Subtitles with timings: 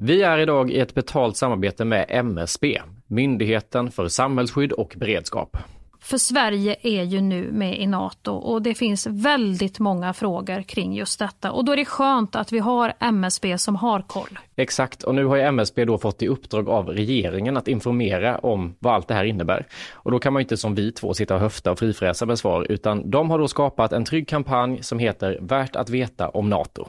[0.00, 5.56] Vi är idag i ett betalt samarbete med MSB, Myndigheten för samhällsskydd och beredskap.
[6.00, 10.94] För Sverige är ju nu med i NATO och det finns väldigt många frågor kring
[10.94, 11.52] just detta.
[11.52, 14.38] Och då är det skönt att vi har MSB som har koll.
[14.56, 18.74] Exakt, och nu har ju MSB då fått i uppdrag av regeringen att informera om
[18.78, 19.66] vad allt det här innebär.
[19.92, 22.66] Och då kan man inte som vi två sitta och höfta och frifräsa med svar,
[22.68, 26.88] utan de har då skapat en trygg kampanj som heter Värt att veta om NATO.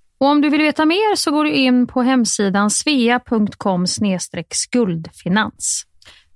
[0.21, 3.87] Och om du vill veta mer så går du in på hemsidan svea.com
[4.51, 5.85] skuldfinans.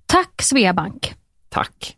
[0.06, 1.14] Tack Sveabank!
[1.50, 1.98] Tack!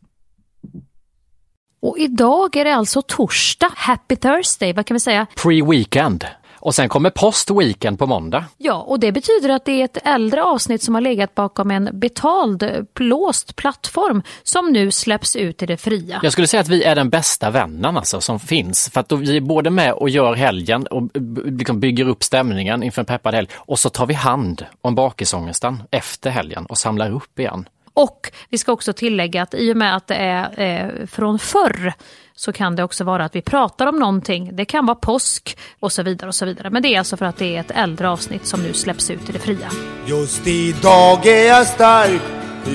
[1.82, 3.72] Och idag är det alltså torsdag.
[3.76, 5.28] Happy Thursday, vad kan vi säga?
[5.36, 6.26] Pre-weekend.
[6.68, 8.46] Och sen kommer post-weekend på måndag.
[8.58, 11.90] Ja, och det betyder att det är ett äldre avsnitt som har legat bakom en
[11.94, 16.20] betald, låst plattform som nu släpps ut i det fria.
[16.24, 18.90] Jag skulle säga att vi är den bästa vännen alltså, som finns.
[18.94, 21.10] För att vi är både med och gör helgen och
[21.46, 23.48] liksom bygger upp stämningen inför en peppad helg.
[23.56, 27.68] Och så tar vi hand om bakisångesten efter helgen och samlar upp igen.
[27.98, 31.94] Och vi ska också tillägga att i och med att det är eh, från förr
[32.36, 34.56] så kan det också vara att vi pratar om någonting.
[34.56, 36.70] Det kan vara påsk och så vidare och så vidare.
[36.70, 39.30] Men det är alltså för att det är ett äldre avsnitt som nu släpps ut
[39.30, 39.70] i det fria.
[40.06, 42.22] Just idag är jag stark,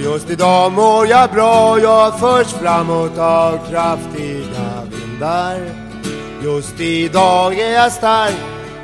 [0.04, 1.78] just idag mår jag bra.
[1.80, 5.60] Jag förs framåt av kraftiga vindar.
[6.44, 8.36] Just idag är jag stark,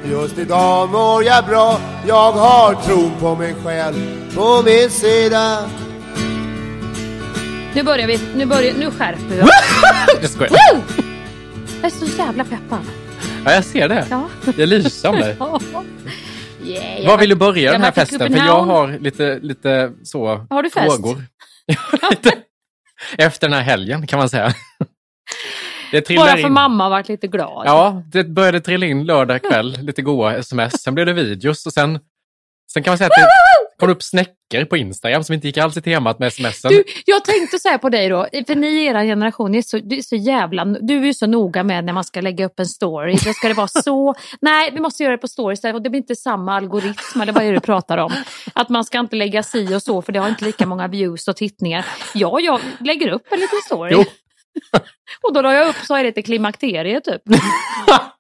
[0.05, 1.79] just idag mår jag bra.
[2.07, 5.69] Jag har tron på mig själv på min sida.
[7.75, 9.49] Nu börjar vi, nu, börjar, nu skärper vi oss.
[10.51, 10.83] Jag!
[11.83, 12.81] Jag är så jävla peppad.
[13.45, 14.07] Ja, jag ser det.
[14.11, 14.29] Ja.
[14.57, 15.37] Det är lysande.
[16.65, 18.19] Yeah, Var vill du börja jag den här festen?
[18.33, 20.95] För jag har lite, lite så Har du fest?
[20.97, 21.25] frågor.
[23.19, 24.53] Efter den här helgen kan man säga.
[26.17, 26.53] Bara för in.
[26.53, 27.67] mamma har varit lite glad.
[27.67, 30.83] Ja, det började trilla in lördag kväll, lite goa sms.
[30.83, 31.99] Sen blev det videos och sen,
[32.73, 33.23] sen kan man säga att det
[33.79, 36.71] kom upp snäckor på Instagram som inte gick alls i temat med smsen.
[36.71, 39.77] Du, jag tänkte så här på dig då, för ni i er generation, är så,
[39.77, 42.67] är så jävla, du är ju så noga med när man ska lägga upp en
[42.67, 43.13] story.
[43.13, 46.01] Då ska det vara så, nej vi måste göra det på stories och det blir
[46.01, 48.13] inte samma algoritm eller vad är det du pratar om?
[48.53, 51.29] Att man ska inte lägga si och så för det har inte lika många views
[51.29, 51.87] och tittningar.
[52.15, 53.91] Ja, jag lägger upp en liten story.
[53.93, 54.05] Jo.
[55.23, 57.23] Och då la jag upp så är det till klimakteriet typ.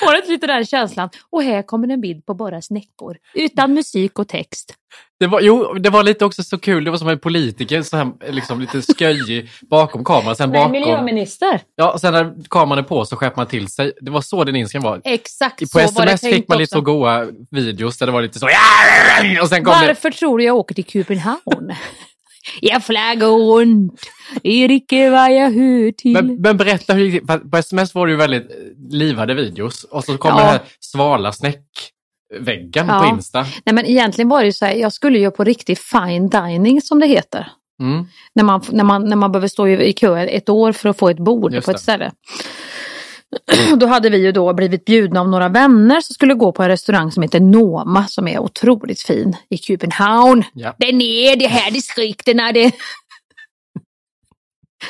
[0.00, 1.08] Du inte lite den känslan?
[1.30, 3.16] Och här kommer en bild på bara snäckor.
[3.34, 4.74] Utan musik och text.
[5.20, 7.96] Det var, jo, det var lite också så kul, det var som en politiker, så
[7.96, 10.36] här, liksom lite sköjig bakom kameran.
[10.36, 11.60] Sen Nej, bakom, miljöminister.
[11.76, 13.92] ja, sen när kameran är på så skärper man till sig.
[14.00, 15.00] Det var så din Instagram var.
[15.04, 16.92] Exakt På så var det sms fick man lite så också.
[16.92, 18.46] goa videos där det var lite så
[19.42, 21.40] och sen kom det Varför tror du jag åker till Köpenhamn?
[22.60, 24.00] jag flaggar runt,
[24.42, 26.12] är icke vad jag hör till.
[26.12, 27.20] Men, men berätta, hur,
[27.50, 28.56] på sms var det ju väldigt eh,
[28.90, 30.36] livade videos och så kom Ja.
[30.38, 33.00] den här svala snäckväggen Ja.
[33.00, 33.42] på Insta.
[33.64, 36.80] Nej men egentligen var det ju så här, jag skulle ju på riktig fine dining
[36.80, 37.48] som det heter.
[37.80, 38.04] Mm.
[38.34, 40.98] När man, när man, när man behöver stå i i kö ett år för att
[40.98, 41.82] få ett bord Just på ett det.
[41.82, 42.12] ställe.
[43.76, 46.68] Då hade vi ju då blivit bjudna av några vänner som skulle gå på en
[46.68, 50.44] restaurang som heter Noma som är otroligt fin i Köpenhamn.
[50.52, 50.74] Ja.
[50.78, 52.72] Den är det här distrikterna det.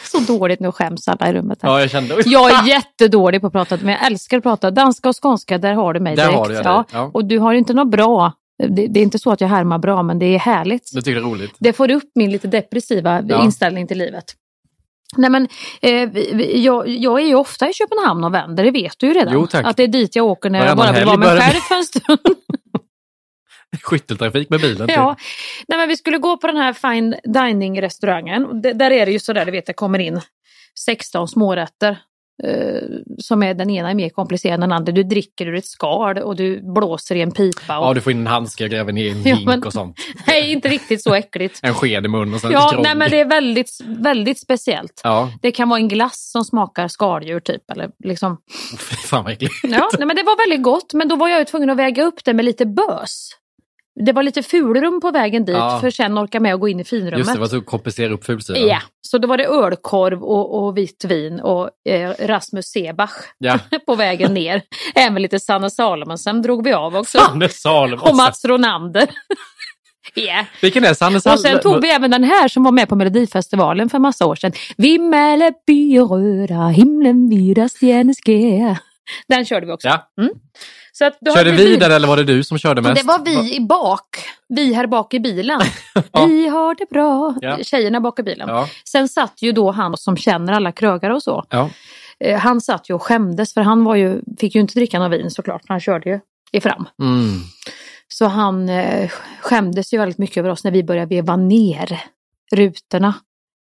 [0.04, 1.58] Så dåligt, nu skäms alla i rummet.
[1.62, 1.70] Här.
[1.70, 2.22] ja, jag kände...
[2.26, 4.70] Jag är jättedålig på att prata, men jag älskar att prata.
[4.70, 6.38] Danska och skånska, där har du mig Där direkt.
[6.38, 6.84] har du ja.
[6.92, 7.10] ja.
[7.14, 8.32] Och du har inte något bra.
[8.68, 10.90] Det, det är inte så att jag härmar bra, men det är härligt.
[10.94, 11.52] Du tycker det är roligt?
[11.58, 13.44] Det får upp min lite depressiva Ja.
[13.44, 14.24] inställning till livet.
[15.16, 15.48] Nej men,
[15.82, 16.18] eh,
[16.64, 19.34] jag, jag är ju ofta i Köpenhamn och vänder, det vet du ju redan.
[19.34, 19.46] Jo.
[19.66, 21.84] Att det är dit jag åker när jag bara vill vara det själv för en
[21.84, 22.36] stund.
[23.82, 24.88] Skytteltrafik med bilen.
[24.90, 25.14] Ja.
[25.14, 25.24] Typ.
[25.68, 28.62] Nej, men vi skulle gå på den här fine dining restaurangen.
[28.62, 30.20] Det- Där är det ju sådär, du vet, det kommer in
[30.78, 31.98] 16 smårätter.
[32.44, 32.82] Eh,
[33.18, 34.92] som är den ena är mer komplicerad än den andra.
[34.92, 37.78] Du dricker ur ett skal och du blåser i en pipa.
[37.78, 39.72] Och, Ja, du får in en handske, gräver ner i en Ja, hink men- och
[39.72, 39.96] sånt.
[40.26, 41.60] Nej, inte riktigt så äckligt.
[41.62, 45.00] En sked i mun och sen Ja, nej, men det är väldigt, väldigt speciellt.
[45.04, 47.70] Ja, Det kan vara en glass som smakar skaldjur typ.
[47.70, 48.36] Eller liksom.
[49.08, 49.54] fan vad äckligt.
[49.62, 52.24] ja, nej, men det var väldigt gott men då var jag tvungen att väga upp
[52.24, 53.28] det med lite bös.
[54.04, 55.78] Det var lite fulrum på vägen dit Ja.
[55.80, 57.18] för sen orka med att gå in i finrummet.
[57.18, 58.68] Just det, var så kompensera upp fulsidan.
[58.68, 63.58] Ja, så då var det ölkorv och, och vitt vin och eh, Rasmus Sebach Ja.
[63.86, 64.62] på vägen ner.
[64.94, 67.18] Även lite Sanne Salomonsen drog vi av också.
[67.18, 68.10] Sanne Salomonsson.
[68.10, 69.06] och Mats Ronander.
[70.14, 72.96] Ja, Vilken är Sanne och sen tog vi även den här som var med på
[72.96, 74.52] Melodifestivalen för massa år sedan.
[74.76, 78.78] Vimmeleby röda, himlen vida stjärneskär.
[79.28, 79.88] Den körde vi också.
[79.88, 80.08] Ja.
[80.92, 83.02] Så att då Körde hade vi den eller var det du som körde mest?
[83.02, 84.04] Det var vi i bak.
[84.48, 85.60] Vi här bak i bilen.
[86.12, 86.26] Ja.
[86.26, 87.34] Vi har det bra.
[87.40, 87.58] Ja.
[87.62, 88.48] Tjejerna bak i bilen.
[88.48, 91.44] Ja, Sen satt ju då han som känner alla krögare och så.
[91.50, 91.70] ja.
[92.20, 95.10] Eh, han satt ju och skämdes för han var ju, fick ju inte dricka någon
[95.10, 96.20] vin såklart, han körde ju
[96.52, 96.88] i fram.
[97.02, 97.40] Mm.
[98.08, 99.10] Så han eh,
[99.40, 102.00] skämdes ju väldigt mycket över oss när vi började veva ner
[102.54, 103.14] rutorna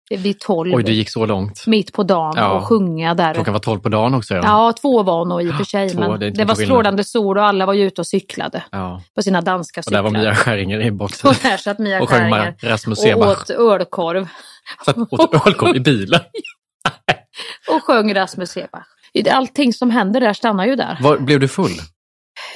[0.10, 1.68] vid tolv, Oj, det gick så långt.
[1.68, 2.50] mitt på dagen Ja.
[2.52, 3.34] och sjunga där.
[3.34, 4.34] Klockan var tolv på dagen också.
[4.34, 4.42] Ja.
[4.44, 7.38] Ja, två var nog i och för sig, Två, men det det var strålande sol
[7.38, 9.02] och alla var ju ute och cyklade ja.
[9.16, 10.04] på sina danska Och cyklar.
[10.04, 11.30] där var Mia Skäringer i boxen.
[11.30, 14.28] Och där satt Mia Och Skäringer Rasmus och åt ölkorv
[14.86, 16.22] Satt åt ölkorv i bilen.
[17.76, 18.86] och sjöng Rasmus Sebach.
[19.32, 20.98] Allting som händer där stannar ju där.
[21.02, 21.72] Var, blev du full?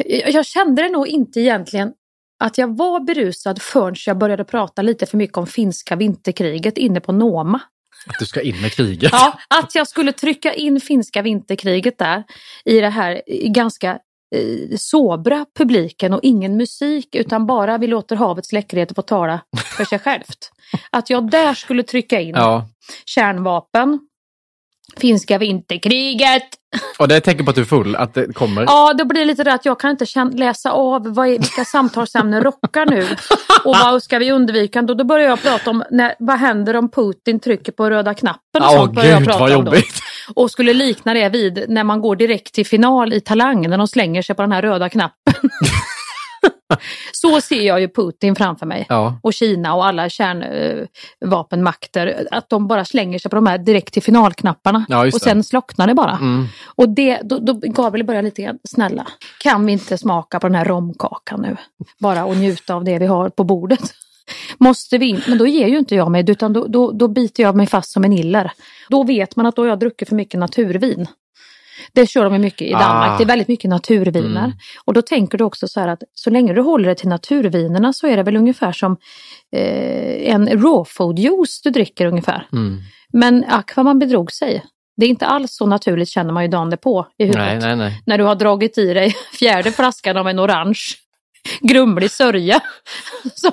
[0.05, 1.93] Jag jag kände det nog inte egentligen
[2.39, 6.99] att jag var berusad förrän jag började prata lite för mycket om finska vinterkriget inne
[6.99, 7.61] på Noma.
[8.07, 9.11] Att du ska in med kriget?
[9.11, 12.23] Ja, att jag skulle trycka in finska vinterkriget där
[12.65, 13.91] i det här ganska
[14.35, 19.41] eh, sobra publiken och ingen musik utan bara vi låter havets läckerheter få tala
[19.77, 20.51] för sig självt.
[20.91, 22.67] Att jag där skulle trycka in Ja.
[23.05, 23.99] kärnvapen,
[24.97, 26.43] finska vinterkriget.
[26.99, 28.63] Och det är tecken på att du är full, att det kommer.
[28.63, 31.65] Ja, då blir det lite det att jag kan inte läsa av vad är, vilka
[31.65, 33.07] samtalsämnen rockar nu
[33.63, 34.81] och vad ska vi undvika.
[34.81, 38.61] Då, då börjar jag prata om när, vad händer om Putin trycker på röda knappen.
[38.61, 39.53] och Åh sånt börjar jag gud prata vad då.
[39.53, 39.99] jobbigt.
[40.33, 43.87] Och skulle likna det vid när man går direkt till final i Talang när de
[43.87, 45.33] slänger sig på den här röda knappen.
[47.11, 48.85] Så ser jag ju Putin framför mig.
[48.89, 49.19] Ja.
[49.23, 52.27] Och Kina och alla kärnvapenmakter.
[52.31, 54.85] Att de bara slänger sig på de här direkt till finalknapparna.
[54.89, 56.17] Ja, och sen slocknar det bara.
[56.17, 56.47] Mm.
[56.65, 59.07] Och det, då, då Gabriel börjar lite grann, snälla,
[59.39, 61.57] kan vi inte smaka på den här romkakan nu?
[61.99, 63.93] Bara och njuta av det vi har på bordet.
[64.57, 65.21] Måste vi in?
[65.27, 67.91] Men då ger ju inte jag mig, utan då, då, då biter jag mig fast
[67.91, 68.51] som en iller.
[68.89, 71.07] Då vet man att då har jag druckit för mycket naturvin.
[71.93, 73.17] Det kör de mycket i Danmark, Ah.
[73.17, 74.45] det är väldigt mycket naturviner.
[74.45, 74.51] Mm.
[74.85, 77.93] Och då tänker du också så här att så länge du håller dig till naturvinerna
[77.93, 78.97] så är det väl ungefär som
[79.55, 82.47] eh, en raw food juice du dricker ungefär.
[82.53, 82.79] Mm.
[83.13, 83.45] Men
[83.77, 84.63] man bedrog sig.
[84.97, 87.45] Det är inte alls så naturligt känner man ju dagen på i huvudet.
[87.45, 88.01] Nej, nej, nej.
[88.05, 90.79] När du har dragit i dig fjärde flaskan av en orange
[91.61, 92.59] grumlig sörja
[93.35, 93.51] som,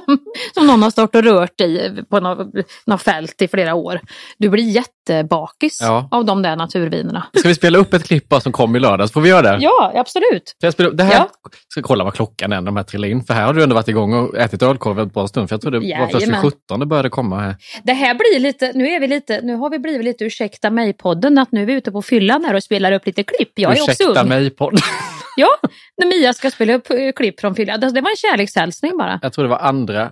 [0.55, 2.49] som någon har stått och rört i på något,
[2.87, 4.01] något fält i flera år.
[4.39, 6.09] Du blir jättebakis Ja.
[6.11, 7.27] av de där naturvinerna.
[7.39, 9.13] Ska vi spela upp ett klipp som kom i lördags?
[9.13, 9.59] Får vi göra det?
[9.63, 10.57] Ja, absolut.
[10.59, 10.97] Jag spela upp?
[10.97, 11.29] Det här, Ja.
[11.69, 13.25] ska kolla vad klockan är när de här trillar in.
[13.25, 15.49] För här har du ändå varit igång och ätit ölkorv ett bra stund.
[15.49, 16.43] För jag trodde det var först vid Jajamän.
[16.51, 17.57] 17 det började komma här.
[17.85, 21.39] Det här blir lite, nu är vi lite, nu har vi blivit lite ursäkta mig-podden
[21.39, 23.51] att nu är vi ute på fyllan här och spelar upp lite klipp.
[23.55, 24.29] Jag är också Ursäkta ung.
[24.29, 24.79] mig podd.
[25.37, 25.59] Ja,
[25.97, 27.81] när Mia ska spela upp eh, klipp från fyllan.
[27.81, 29.19] Det det var en kärlekshälsning bara.
[29.23, 30.11] Jag tror det var andra.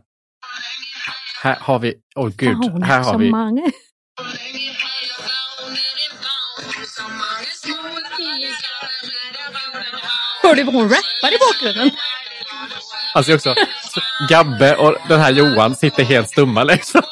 [1.42, 3.30] Här har vi, åh gud, Ja, hon är här har vi.
[3.30, 3.70] många.
[10.42, 11.90] Hör du vad hon rappar i bakgrunden?
[13.14, 13.54] Alltså också,
[14.28, 17.02] Gabbe och den här Johan sitter helt stumma liksom.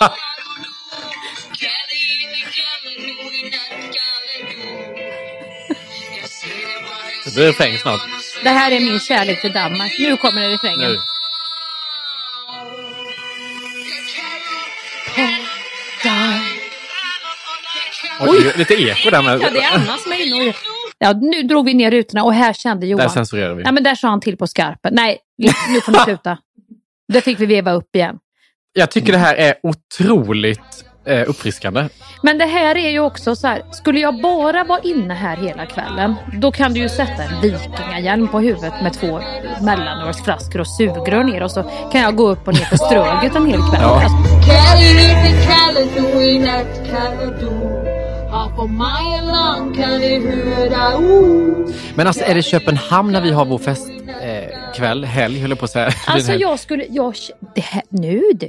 [7.34, 8.00] Det blir refräng snart.
[8.42, 9.92] Det här är min kärlek till Danmark.
[9.98, 10.90] Nu kommer det refrängen.
[10.90, 10.98] Nu.
[18.20, 19.40] Oj, lite eko där med.
[19.42, 20.54] Ja, det är Anna som är inne och...
[20.98, 23.10] Ja, nu drog vi ner rutorna och här kände Där Johan.
[23.10, 23.62] censurerar vi.
[23.62, 24.94] Nej, men där sa han till på skarpen.
[24.94, 25.18] Nej,
[25.68, 26.38] nu får ni sluta.
[27.12, 28.16] Det fick vi veva upp igen.
[28.72, 31.88] Jag tycker det här är otroligt eh, uppfriskande.
[32.22, 35.66] Men det här är ju också så här, skulle jag bara vara inne här hela
[35.66, 39.20] kvällen, då kan du ju sätta en vikingahjälm på huvudet med två
[39.62, 43.46] mellanölsflaskor och sugrör ner och så kan jag gå upp och ner på Ströget en
[43.46, 43.80] hel kväll.
[43.82, 44.02] Ja.
[44.02, 44.16] Alltså,
[51.94, 55.58] Men alltså är det Köpenhamn när vi har vår festkväll, eh, kväll, helg höll jag
[55.58, 55.90] på att säga.
[56.06, 57.14] alltså jag skulle, jag,
[57.56, 58.46] här, nu du,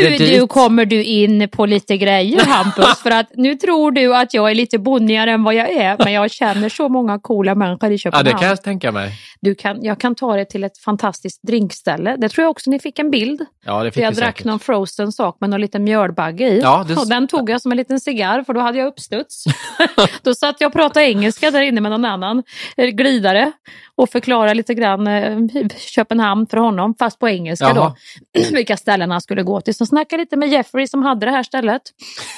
[0.00, 0.48] nu du dit?
[0.48, 4.54] kommer du in på lite grejer Hampus, för att nu tror du att jag är
[4.54, 7.98] lite bonnigare än vad jag är, men jag känner så många coola människor i Ja,
[7.98, 8.24] Köpenhamn.
[8.24, 9.12] det kan jag tänka mig.
[9.40, 12.16] Du kan, jag kan ta det till ett fantastiskt drinkställe.
[12.18, 13.40] Det tror jag också ni fick en bild.
[13.64, 14.44] Ja, det För fick jag vi drack säkert.
[14.46, 16.60] någon frozen sak med någon liten mjölbagge i.
[16.60, 19.44] Ja, det- Och den tog jag som en liten cigarr för då hade jag uppstuds.
[20.22, 22.42] då satt jag och pratade engelska där inne med någon annan
[22.76, 23.52] eh, glidare
[23.96, 25.36] och förklarade lite grann eh,
[25.76, 27.94] Köpenhamn för honom fast på engelska Jaha.
[28.34, 28.40] då.
[28.52, 29.74] Vilka ställen han skulle gå till.
[29.74, 31.82] Så snackade lite med Jeffrey som hade det här stället.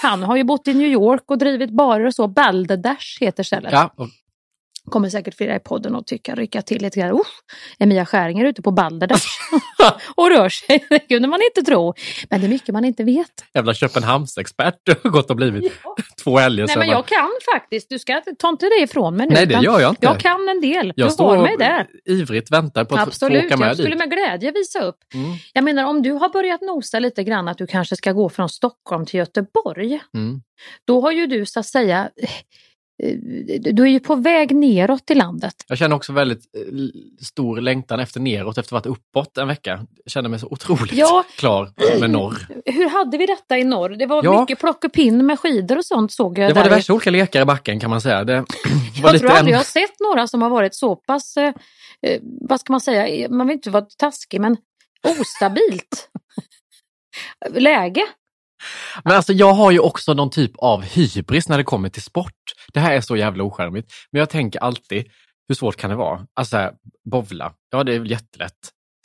[0.02, 2.29] Han har ju bott i New York och drivit barer och så.
[2.29, 3.90] Balderdash heter stället Ja,
[4.91, 7.13] kommer säkert flera i podden och tycka, rycka till lite grann.
[7.13, 7.27] Oh,
[7.79, 9.27] Emilia Skäringer ute på Balderdash
[10.15, 10.87] och rör sig.
[10.91, 11.95] Det kunde man inte tro.
[12.31, 13.45] Men det är mycket man inte vet.
[13.55, 15.73] jävla Köpenhamnsexpert du har gått och blivit.
[16.25, 19.35] Två helger Nej men jag kan faktiskt, du ska ta inte det ifrån mig nu.
[19.35, 20.07] Nej, det gör jag inte.
[20.07, 20.93] Jag kan en del.
[20.97, 21.87] jag du står mig där.
[22.05, 23.99] ivrigt väntar på att få åka med jag skulle dit.
[23.99, 24.97] med glädje visa upp.
[25.15, 25.31] Mm.
[25.53, 28.49] Jag menar om du har börjat nosa lite grann att du kanske ska gå från
[28.49, 30.01] Stockholm till Göteborg.
[30.15, 30.43] Mm.
[30.87, 32.11] Då har ju du så att säga
[33.73, 35.54] du är ju på väg neråt i landet.
[35.69, 36.62] Jag känner också väldigt eh,
[37.25, 39.87] stor längtan efter neråt efter att ha varit uppåt en vecka.
[40.04, 41.25] Jag känner mig så otroligt Ja.
[41.38, 42.47] klar med norr.
[42.66, 43.88] Hur hade vi detta i norr?
[43.88, 44.40] Det var Ja.
[44.40, 47.42] mycket plock och pinn med skidor och sånt såg jag Det var diverse olika lekar
[47.42, 48.25] i backen kan man säga.
[48.25, 48.45] Det var
[49.02, 51.54] Jag lite tror aldrig en- jag har sett några som har varit så pass, eh,
[52.07, 54.57] eh, vad ska man säga, man vill inte vara taskig men
[55.21, 56.09] ostabilt
[57.54, 58.02] läge.
[59.05, 62.35] Men alltså jag har ju också någon typ av hybris när det kommer till sport.
[62.73, 63.93] Det här är så jävla ocharmigt.
[64.12, 65.05] Men jag tänker alltid,
[65.49, 66.26] hur svårt kan det vara?
[66.35, 66.71] Alltså
[67.11, 68.59] bovla, ja det är väl jättelätt.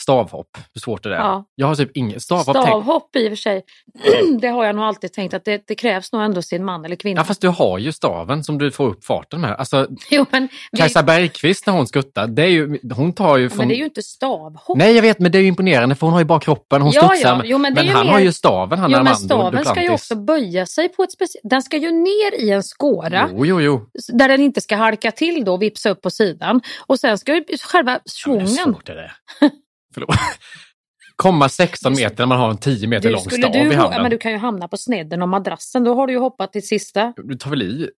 [0.06, 1.16] Stavhopp, hur svårt är det?
[1.16, 1.46] Ja.
[1.56, 2.54] Jag har typ inget stavhopp.
[2.56, 3.64] Tänk, Stavhopp i och för sig,
[4.42, 6.96] det har jag nog alltid tänkt att det, det krävs nog ändå sin man eller
[6.96, 7.20] kvinna.
[7.22, 9.56] ja fast du har ju staven som du får upp farten med.
[9.56, 13.50] Alltså jo, men, vi, Kajsa Bergqvist när hon skuttar, det är ju, hon tar ju
[13.50, 13.58] från...
[13.58, 14.78] men det är ju inte stavhopp.
[14.78, 16.92] Nej jag vet men det är ju imponerande för hon har ju bara kroppen, hon
[16.92, 17.30] Ja, studsar.
[17.36, 17.42] ja.
[17.46, 20.16] Jo, men ju han mer- har ju staven han Jo, men staven ska ju också
[20.16, 21.50] böja sig på ett speciellt...
[21.50, 23.90] Den ska ju ner i en skåra Jo, jo, jo.
[24.14, 26.62] där den inte ska halka till då vipsa upp på sidan.
[26.88, 27.92] Och sen ska ju själva
[28.26, 28.76] Ja, men svungen...
[28.86, 29.12] det?
[29.96, 30.16] Förlåt.
[31.16, 34.02] Komma 16 meter när man har en 10 meter Du, lång stav du, i handen.
[34.02, 36.68] men du kan ju hamna på snedden och madrassen, då har du ju hoppat till
[36.68, 37.14] sista.
[37.18, 37.90] Du tar väl i?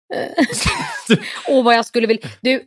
[1.48, 2.28] Åh vad jag skulle vilja...
[2.40, 2.64] Du,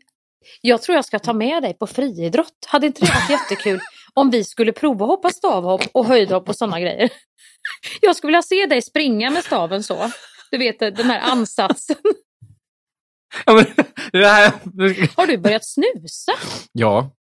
[0.62, 2.66] jag tror jag ska ta med dig på friidrott.
[2.68, 3.80] Hade inte det varit jättekul
[4.14, 7.10] om vi skulle prova att hoppa stavhopp och höjdhopp och sådana grejer?
[8.02, 10.12] Jag skulle vilja se dig springa med staven så.
[10.52, 11.96] Du vet den här ansatsen.
[13.46, 13.66] Ja, men,
[14.24, 14.54] här...
[15.16, 16.32] Har du börjat snusa?
[16.72, 17.12] ja.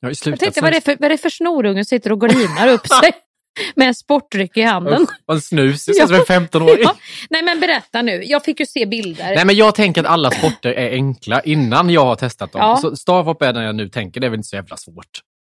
[0.00, 1.88] Jag har ju Jag tänkte vad är det för, vad är det för snorunge som
[1.88, 3.12] sitter och glinar upp sig
[3.74, 5.06] med en sportdryck i handen?
[5.26, 6.82] Vad en snus, det ser ut som en 15-åring.
[6.82, 6.94] Ja.
[7.30, 9.34] Nej men berätta nu, jag fick ju se bilder.
[9.34, 12.60] Nej men jag tänker att alla sporter är enkla innan jag har testat dem.
[12.60, 12.76] Ja.
[12.76, 15.06] Så stavhopp är den jag nu tänker, det är väl inte så jävla svårt.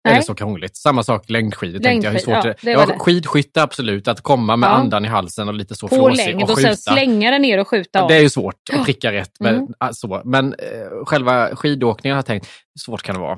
[0.06, 0.14] Nej.
[0.14, 0.78] Eller så krångligt.
[0.78, 2.12] Samma sak längdskidor tänkte jag.
[2.14, 4.72] Hur svårt ja, det det var Ja, skidskytte absolut, att komma med Ja.
[4.72, 6.92] andan i halsen och lite så på flåsig längd och och sen skjuta.
[6.94, 8.08] slänga den ner och skjuta av.
[8.10, 9.32] Det är ju svårt att pricka rätt.
[9.40, 9.68] Men, Mm.
[9.80, 10.22] ah, så.
[10.26, 13.38] men eh, själva skidåkningen har jag tänkt, hur svårt kan det vara?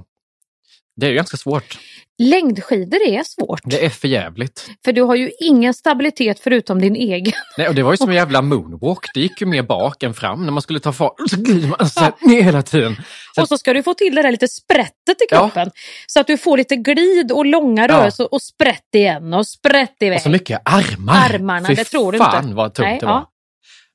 [1.00, 1.78] Det är ju ganska svårt.
[2.22, 3.62] Längdskidor är svårt.
[3.64, 4.70] Det är för jävligt.
[4.86, 7.34] För du har ju ingen stabilitet förutom din egen.
[7.58, 9.06] Nej, och det var ju som en jävla moonwalk.
[9.14, 10.46] Det gick ju mer bak än fram.
[10.46, 12.96] När man skulle ta fart så glider man så här ner hela tiden.
[13.36, 15.38] Så Och så ska du få till det där lite sprättet i Ja.
[15.40, 15.72] kroppen.
[16.08, 17.88] Så att du får lite glid och långa Ja.
[17.88, 20.16] rörelser och sprätt igen och sprätt iväg.
[20.18, 21.14] Och så mycket armar.
[21.34, 22.56] Armarna, Fy det tror du fan inte.
[22.56, 23.14] vad tungt Nej, det var.
[23.14, 23.30] ja.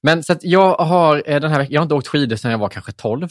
[0.03, 2.51] Men så att jag har eh, den här veckan, jag har inte åkt skidor sedan
[2.51, 3.29] jag var kanske 12.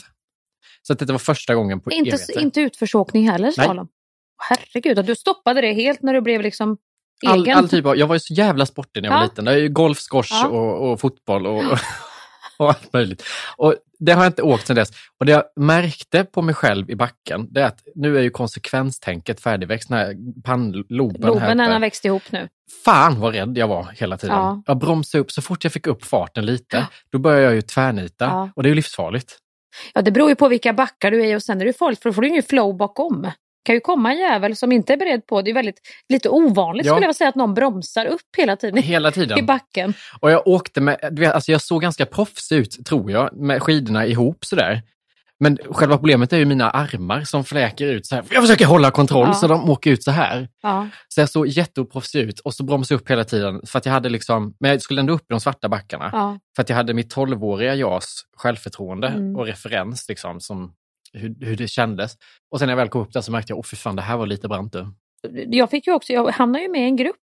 [0.88, 2.40] Så att det var första gången på Inte, evigheter.
[2.40, 3.88] inte utförsåkning heller slalom.
[4.50, 6.78] Herregud, du stoppade det helt när du blev liksom
[7.26, 7.58] All, egen.
[7.58, 9.26] all typ av, jag var ju så jävla sportig när jag var Ja.
[9.26, 9.46] liten.
[9.46, 10.48] Det är ju golf, squash Ja.
[10.48, 11.64] och, och fotboll och,
[12.58, 13.24] och allt möjligt.
[13.58, 14.90] Och det har jag inte åkt sedan dess.
[15.20, 18.30] Och det jag märkte på mig själv i backen, det är att nu är ju
[18.30, 19.90] konsekvenstänket färdigväxt.
[19.90, 21.22] Den här pannloben här Loben
[21.58, 21.74] den uppe.
[21.74, 22.48] har växt ihop nu.
[22.86, 24.36] Fan vad rädd jag var hela tiden.
[24.36, 24.64] Ja.
[24.66, 26.88] Jag bromsade upp så fort jag fick upp farten lite.
[27.12, 29.40] Då började jag ju tvärnita och det är ju livsfarligt.
[29.94, 32.02] Ja, det beror ju på vilka backar du är i och sen är det farligt
[32.02, 33.32] för då får du ingen flow bakom.
[33.66, 35.46] kan ju komma en jävel som inte är beredd på det.
[35.46, 36.94] Det är väldigt lite ovanligt Ja.
[36.94, 39.46] skulle jag säga att någon bromsar upp hela tiden Hela i tiden.
[39.46, 39.94] backen.
[40.20, 43.64] Och jag åkte med, du vet, alltså jag såg ganska proffsig ut tror jag, med
[43.64, 44.82] skidorna ihop sådär.
[45.40, 48.26] Men själva problemet är ju mina armar som fläker ut så här.
[48.32, 49.34] Jag försöker hålla kontroll Ja.
[49.34, 50.50] så de åker ut så här.
[50.62, 50.88] Ja.
[51.08, 53.94] Så jag såg jätteoproffsig ut och så bromsade jag upp hela tiden för att jag
[53.94, 56.10] hade liksom, men jag skulle ändå upp i de svarta backarna.
[56.14, 56.40] Ja.
[56.56, 59.36] För att jag hade mitt 12-åriga JAS självförtroende Mm.
[59.36, 60.74] och referens liksom som
[61.14, 62.14] hur, hur det kändes.
[62.52, 64.02] Och sen när jag väl kom upp där så märkte jag, åh fy fan det
[64.02, 64.88] här var lite brant du.
[65.58, 67.16] Jag fick ju också, jag hamnade ju med i en grupp.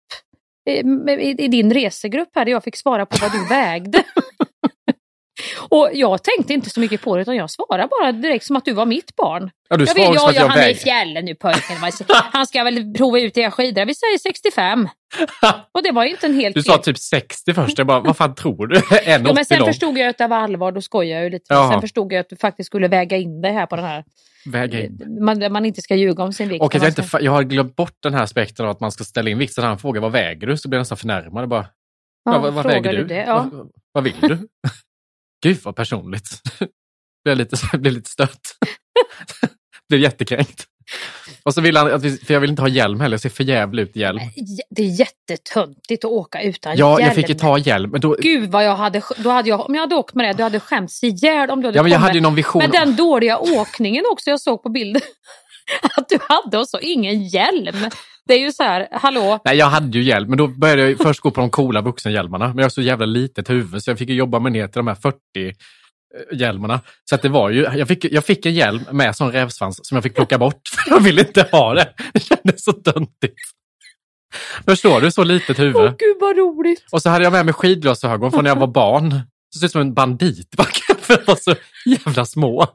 [0.71, 4.03] eh, med- I, I din resegrupp här där jag fick svara på vad du vägde.
[5.69, 8.65] Och jag tänkte inte så mycket på det utan jag svarade bara direkt som att
[8.65, 9.51] du var mitt barn.
[9.69, 11.77] Ja, du Jag svarade vet, som ja, jag han är i fjällen nu pojken.
[12.33, 13.85] Han ska väl prova ut era skidor.
[13.85, 14.89] Vi säger 65.
[15.73, 18.35] Och det var inte en helt Du sa typ 60 först, jag bara, vad fan
[18.35, 18.77] tror du?
[18.81, 21.45] 1,80 Ja, men sen förstod jag att det var allvar, då skojar jag ju lite.
[21.49, 21.73] Jaha.
[21.73, 24.05] Sen förstod jag att du faktiskt skulle väga in det här på den här.
[24.47, 25.19] Väga in.
[25.21, 26.65] Man, man inte ska ljuga om sin vikt.
[26.65, 29.31] Och jag, inte, jag har glömt bort den här aspekten av att man ska ställa
[29.31, 29.53] in vikt.
[29.53, 31.49] Så när han frågar vad väger du så blir jag nästan förnärmad.
[31.49, 31.67] Bara,
[32.25, 33.05] ja, vad, vad väger du?
[33.05, 33.25] Det?
[33.27, 33.49] Ja.
[33.53, 34.39] Vad, vad vill du?
[35.43, 36.29] Gud vad personligt.
[37.25, 38.41] blev lite, blev lite stött.
[39.89, 40.67] blev jättekränkt.
[41.43, 43.29] Och så vill han, att vi, för jag vill inte ha hjälm heller, jag ser
[43.29, 44.21] för jävligt ut i hjälm.
[44.71, 47.07] Det är jättetöntigt att åka utan Ja, hjälm.
[47.07, 47.91] jag fick ju ta hjälm.
[47.91, 50.33] Men då, Gud vad jag hade, då hade jag, om jag hade åkt med det,
[50.33, 52.63] du hade skämts ihjäl om du hade ja, men jag kommit hade ju någon vision.
[52.63, 55.03] med den dåliga åkningen också jag såg på bilden.
[55.97, 57.77] Att du hade och så ingen hjälm.
[58.27, 60.99] Det är ju så här, hallå, Nej, jag hade ju hjälm, men då började jag
[60.99, 62.49] först gå på de coola vuxenhjälmarna.
[62.49, 64.87] Men jag har så jävla litet huvud så jag fick jobba mig ner till de
[64.87, 65.53] här 40 eh,
[66.33, 66.81] hjälmarna.
[67.05, 69.97] Så att det var ju, jag fick, jag fick en hjälm med sån rävsvans som
[69.97, 70.69] jag fick plocka bort.
[70.69, 71.89] För jag ville inte ha det.
[72.13, 73.39] Det kändes så töntigt.
[74.65, 75.11] Förstår du?
[75.11, 75.99] Så litet åh huvud.
[75.99, 76.85] gud vad roligt.
[76.93, 79.21] Och så hade jag med mig skidglasögon från när jag var barn.
[79.51, 80.55] Så ser ut som en bandit.
[81.01, 81.55] För de var så
[81.87, 82.67] jävla små.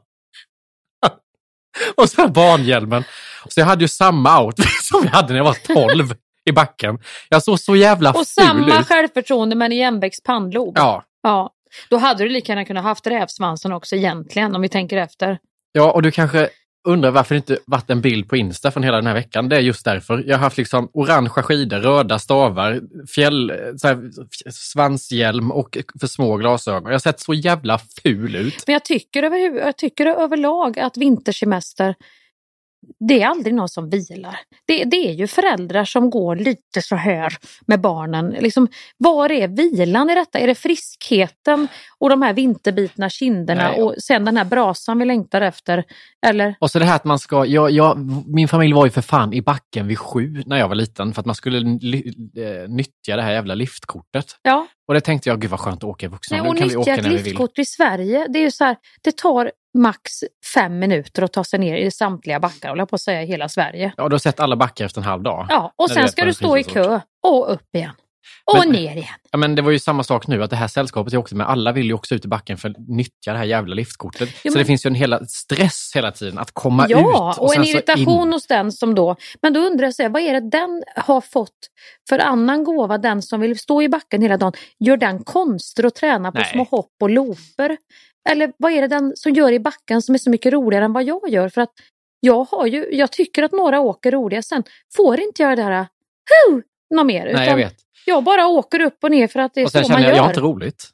[1.94, 3.04] Och så barnhjälmen.
[3.48, 6.98] Så jag hade ju samma outfit som jag hade när jag var 12 i backen.
[7.28, 8.86] Jag såg så jävla Och ful samma ut.
[8.86, 10.74] självförtroende men igenväxt pannlob.
[10.78, 11.04] Ja.
[11.22, 11.50] ja.
[11.90, 15.38] Då hade du lika gärna kunnat haft rävsvansen också egentligen om vi tänker efter.
[15.72, 16.48] ja, och du kanske
[16.86, 19.48] undrar varför det inte varit en bild på Insta från hela den här veckan.
[19.48, 20.24] Det är just därför.
[20.26, 22.80] Jag har haft liksom orangea skidor, röda stavar,
[23.14, 24.10] fjäll, så här,
[24.50, 26.84] svanshjälm och för små glasögon.
[26.84, 28.64] Jag har sett så jävla ful ut.
[28.66, 31.94] Men jag tycker, över, jag tycker överlag att vintersemester,
[33.08, 34.38] det är aldrig någon som vilar.
[34.66, 38.30] Det, det är ju föräldrar som går lite så här med barnen.
[38.30, 38.68] Liksom,
[38.98, 40.38] var är vilan i detta?
[40.38, 41.68] Är det friskheten
[41.98, 43.82] och de här vinterbitna kinderna Nej.
[43.82, 45.84] och sen den här brasan vi längtar efter?
[46.26, 46.54] Eller?
[46.60, 49.32] Och så det här att man ska, jag, jag, min familj var ju för fan
[49.32, 53.22] i backen vid sju när jag var liten för att man skulle eh, nyttja det
[53.22, 54.36] här jävla liftkortet.
[54.42, 56.38] Ja, Och det tänkte jag, gud vad skönt att åka i vuxen.
[56.38, 60.10] Nej, och nyttja ett liftkort i Sverige, det är ju så här, det tar max
[60.54, 63.26] fem minuter att ta sig ner i samtliga backar, håller jag på att säga, i
[63.26, 63.92] hela Sverige.
[63.96, 65.46] Ja, du har sett alla backar efter en halv dag.
[65.48, 67.92] Ja, och sen ska du en stå i kö och upp igen.
[68.44, 69.14] Och Men- ner igen.
[69.30, 71.48] Ja, men det var ju samma sak nu, att det här sällskapet jag åkte med,
[71.48, 74.28] alla vill ju också ut i backen för att nyttja det här jävla liftkortet.
[74.28, 76.98] Så men- det finns ju en hela stress hela tiden att komma Ja,
[77.32, 77.38] ut.
[77.38, 79.16] och, en sen så irritation hos den som då...
[79.42, 81.50] Men då undrar jag, så här, vad är det den har fått
[82.08, 84.52] för annan gåva, den som vill stå i backen hela dagen?
[84.78, 86.50] Gör den konster och tränar på Nej.
[86.52, 87.76] små hopp och looper?
[88.28, 90.92] Eller vad är det den som gör i backen som är så mycket roligare än
[90.92, 91.48] vad jag gör?
[91.48, 91.72] För att
[92.20, 94.62] jag, har ju, jag tycker att några åker roliga, sen
[94.96, 95.86] får inte jag det där
[96.50, 96.62] Hu!
[96.94, 97.32] något mer.
[97.34, 97.74] Nej, jag vet.
[98.06, 100.08] jag bara åker upp och ner för att det är Och sen så man jag,
[100.10, 100.16] gör.
[100.16, 100.84] jag har inte roligt.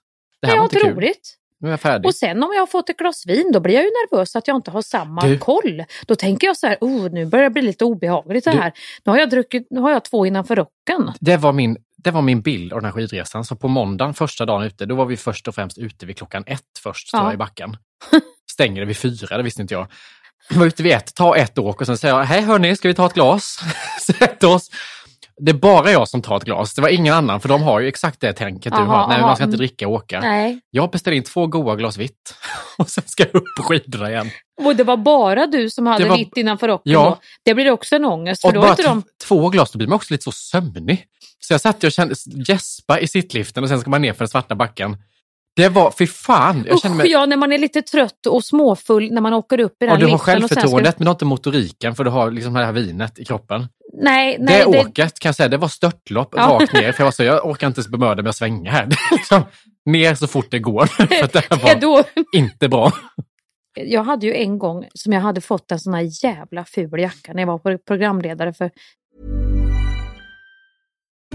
[0.41, 0.95] Det här jag har inte kul.
[0.95, 1.35] roligt.
[1.61, 2.07] Nu är jag färdig.
[2.07, 4.49] Och sen om jag har fått ett glas vin då blir jag ju nervös att
[4.49, 5.39] jag inte har samma Du.
[5.39, 5.85] koll.
[6.07, 8.59] Då tänker jag så här, oh, nu börjar det bli lite obehagligt det Du.
[8.59, 8.73] här.
[9.05, 11.13] Nu har jag druckit, nu har jag två innanför rocken.
[11.21, 13.45] Det var, min, det var min bild av den här skidresan.
[13.45, 16.45] Så på måndagen, första dagen ute, då var vi först och främst ute vid klockan
[16.47, 17.33] ett först, Ja.
[17.33, 17.77] i backen.
[18.53, 19.87] Stänger det vid fyra, det visste inte jag.
[20.51, 22.89] Vi var ute vid ett, ta ett åk och sen säger jag, hej hörni, ska
[22.89, 23.59] vi ta ett glas?
[24.19, 24.71] Sätt oss.
[25.45, 27.81] Det är bara jag som tar ett glas, det var ingen annan, för de har
[27.81, 29.09] ju exakt det tänket du Aha, har.
[29.09, 30.21] Nej, aha, man ska inte dricka och åka.
[30.21, 30.61] Nej.
[30.71, 32.35] Jag beställde in två goda glas vitt
[32.79, 34.31] och sen ska jag upp på skidorna igen.
[34.63, 37.05] Och det var bara du som hade var- vitt innanför rocken Ja.
[37.05, 37.19] då.
[37.45, 38.41] Det blir också en ångest.
[38.41, 39.03] För Och då bara de...
[39.25, 41.05] två glas, då blir man också lite så sömnig.
[41.41, 42.15] Så jag satt och kände
[42.49, 44.97] gäspa i sittliften och sen ska man ner för den svarta backen.
[45.57, 47.11] Det var, fy fan, jag Usch, mig...
[47.11, 49.99] ja, när man är lite trött och småfull när man åker upp i den Och
[49.99, 50.43] du har liften.
[50.43, 53.19] och ska- självförtroendet men du har inte motoriken för du har liksom det här vinet
[53.19, 53.67] i kroppen.
[54.03, 54.65] Nej, nej.
[54.67, 56.43] det det- åket kan jag säga, det var störtlopp Ja.
[56.61, 56.93] rakt ner.
[56.93, 58.83] För jag var så, jag orkar inte ens bemöda mig att svänga här.
[58.87, 59.43] Är liksom,
[59.87, 60.87] ner så fort det går.
[60.87, 62.03] för det här var då...
[62.37, 62.93] inte bra.
[63.81, 67.33] Jag hade ju en gång som jag hade fått en sån här jävla ful jacka
[67.33, 68.71] när jag var programledare för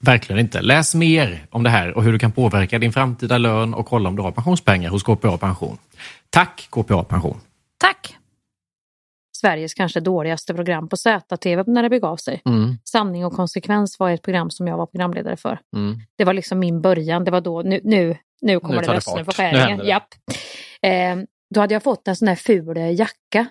[0.00, 0.62] Verkligen inte.
[0.62, 4.08] Läs mer om det här och hur du kan påverka din framtida lön och kolla
[4.08, 5.78] om du har pensionspengar hos KPA Pension.
[6.30, 7.40] Tack KPA Pension!
[7.78, 8.16] Tack!
[9.36, 12.42] Sveriges kanske dåligaste program på ZTV när det begav sig.
[12.44, 12.78] Mm.
[12.84, 15.58] Sanning och konsekvens var ett program som jag var programledare för.
[15.76, 16.00] Mm.
[16.16, 17.24] Det var liksom min början.
[17.24, 19.86] Det var då, nu, nu, nu kommer Nu det rösten på skäringen.
[19.86, 20.08] Japp.
[20.82, 21.16] Eh,
[21.54, 23.46] då hade jag fått en sån här ful jacka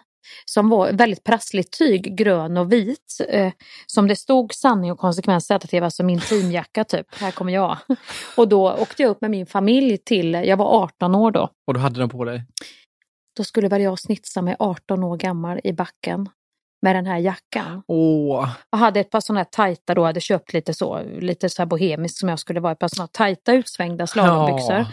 [0.46, 3.22] som var väldigt prassligt tyg, grön och vit.
[3.30, 3.52] Eh,
[3.86, 7.16] som det stod sanning och konsekvens ZTV, alltså min teamjacka typ.
[7.16, 7.78] Här kommer jag.
[8.38, 11.50] Och då åkte jag upp med min familj till, jag var 18 år då.
[11.68, 12.44] Och du hade den på dig?
[13.38, 16.30] Då skulle väl jag snitsa mig 18 år gammal i backen
[16.82, 17.84] med den här jackan.
[17.88, 18.50] Åh!
[18.72, 21.68] Jag hade ett par sådana här tajta då, hade köpt lite så, lite så här
[21.68, 24.76] bohemiskt som jag skulle vara, ett par sådana tajta utsvängda slalombyxor.
[24.76, 24.86] Ja.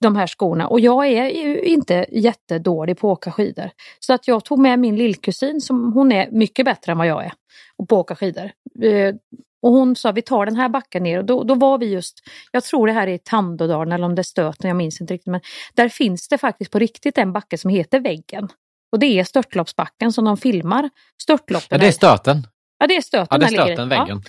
[0.00, 0.68] De här skorna.
[0.68, 3.70] Och jag är ju inte jättedålig på att åka skidor.
[4.00, 7.24] Så att jag tog med min lillkusin, som hon är mycket bättre än vad jag
[7.24, 7.32] är,
[7.76, 8.50] och på att åka skidor.
[8.82, 9.14] Eh,
[9.62, 12.18] Och hon sa vi tar den här backen ner och då, då var vi just,
[12.52, 15.14] jag tror det här är i Tandådalen eller om det är Stöten, jag minns inte
[15.14, 15.30] riktigt.
[15.30, 15.40] Men
[15.74, 18.48] där finns det faktiskt på riktigt en backe som heter Väggen.
[18.94, 20.90] Och det är störtloppsbacken som de filmar
[21.22, 21.68] störtloppen.
[21.70, 22.46] Ja, det är stöten.
[22.78, 23.26] Ja, det är stöten.
[23.30, 23.98] Ja, det är stöten, Ja.
[24.00, 24.22] väggen.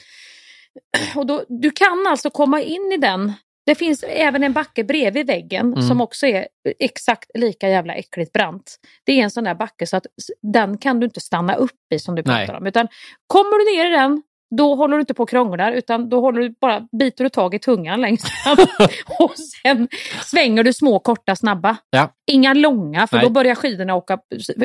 [1.15, 3.33] Och då, du kan alltså komma in i den.
[3.65, 5.87] Det finns även en backe bredvid väggen Mm.
[5.87, 6.47] som också är
[6.79, 8.75] exakt lika jävla äckligt brant.
[9.03, 10.05] Det är en sån där backe så att
[10.41, 12.57] den kan du inte stanna upp i som du pratar Nej.
[12.57, 12.67] om.
[12.67, 12.87] Utan
[13.27, 14.21] kommer du ner i den,
[14.57, 17.55] då håller du inte på och krånglar utan då håller du bara, biter du tag
[17.55, 18.57] i tungan längst fram.
[19.19, 19.87] och sen
[20.23, 21.77] svänger du små, korta, snabba.
[21.89, 22.13] Ja.
[22.27, 23.25] Inga långa för Nej.
[23.25, 24.19] då börjar skidorna åka,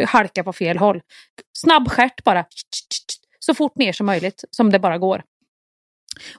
[0.07, 1.01] halka på fel håll.
[1.59, 2.45] Snabb stjärt bara.
[3.39, 5.23] Så fort ner som möjligt, som det bara går.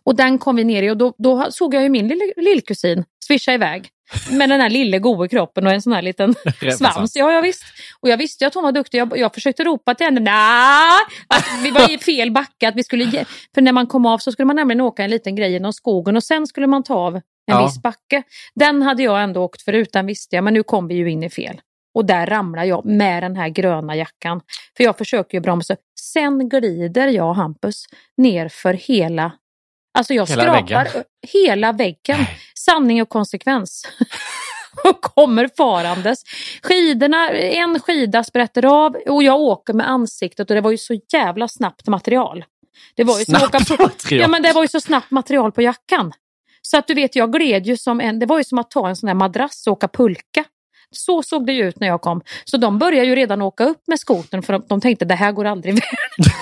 [0.03, 3.05] Och den kom vi ner i och då, då såg jag ju min lille, lillkusin
[3.27, 3.89] svischa iväg.
[4.31, 6.35] Med den här lille goe kroppen och en sån här liten
[6.77, 7.15] svans.
[7.15, 7.63] Ja, jag visst.
[8.01, 8.97] Och jag visste att hon var duktig.
[8.97, 10.99] Jag, jag försökte ropa till henne, nej!
[11.27, 12.67] Att vi var i fel backe.
[12.67, 15.35] Att vi skulle, för när man kom av så skulle man nämligen åka en liten
[15.35, 17.65] grej genom skogen och sen skulle man ta av en Ja.
[17.65, 18.23] viss backe.
[18.55, 20.43] Den hade jag ändå åkt förut, den visste jag.
[20.43, 21.61] Men nu kom vi ju in i fel.
[21.93, 24.41] Och där ramlar jag med den här gröna jackan.
[24.77, 25.75] För jag försöker ju bromsa.
[25.99, 27.85] Sen glider jag, Hampus,
[28.17, 29.31] ner för hela...
[29.97, 31.03] Alltså jag Hela skrapar väggen?
[31.33, 32.17] hela väggen.
[32.55, 33.87] Sanning och konsekvens.
[34.83, 36.23] och kommer farandes.
[36.63, 40.99] Skidorna, en skida sprätter av och jag åker med ansiktet och det var ju så
[41.13, 42.45] jävla snabbt material.
[42.95, 43.91] Det var ju Snabbt åka material.
[44.09, 46.13] Ja men det var ju så snabbt material på jackan.
[46.61, 48.89] Så att du vet, jag gled ju som en, det var ju som att ta
[48.89, 50.43] en sån där madrass och åka pulka.
[50.91, 52.21] Så såg det ju ut när jag kom.
[52.45, 55.31] Så de började ju redan åka upp med skotern för de, de tänkte det här
[55.31, 55.83] går aldrig väl.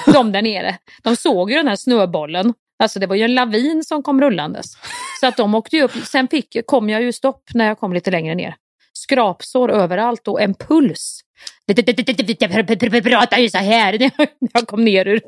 [0.14, 0.78] De där nere.
[1.04, 2.54] De såg ju den här snöbollen.
[2.80, 4.78] Alltså det var ju en lavin som kom rullandes.
[5.20, 5.92] Så att de åkte ju upp.
[5.92, 8.56] Sen fick, kom jag ju stopp när jag kom lite längre ner.
[8.94, 11.22] Skrapsår överallt och en puls.
[11.66, 13.98] Jag pratar ju så här
[14.40, 15.22] när jag kom ner ur...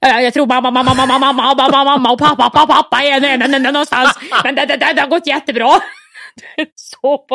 [0.00, 4.18] Jag tror mamma, mamma, mamma, mamma, mamma, mamma och pappa, pappa, pappa är någonstans.
[4.44, 5.70] Men det, det, det, det har gått jättebra.
[6.74, 7.26] Så.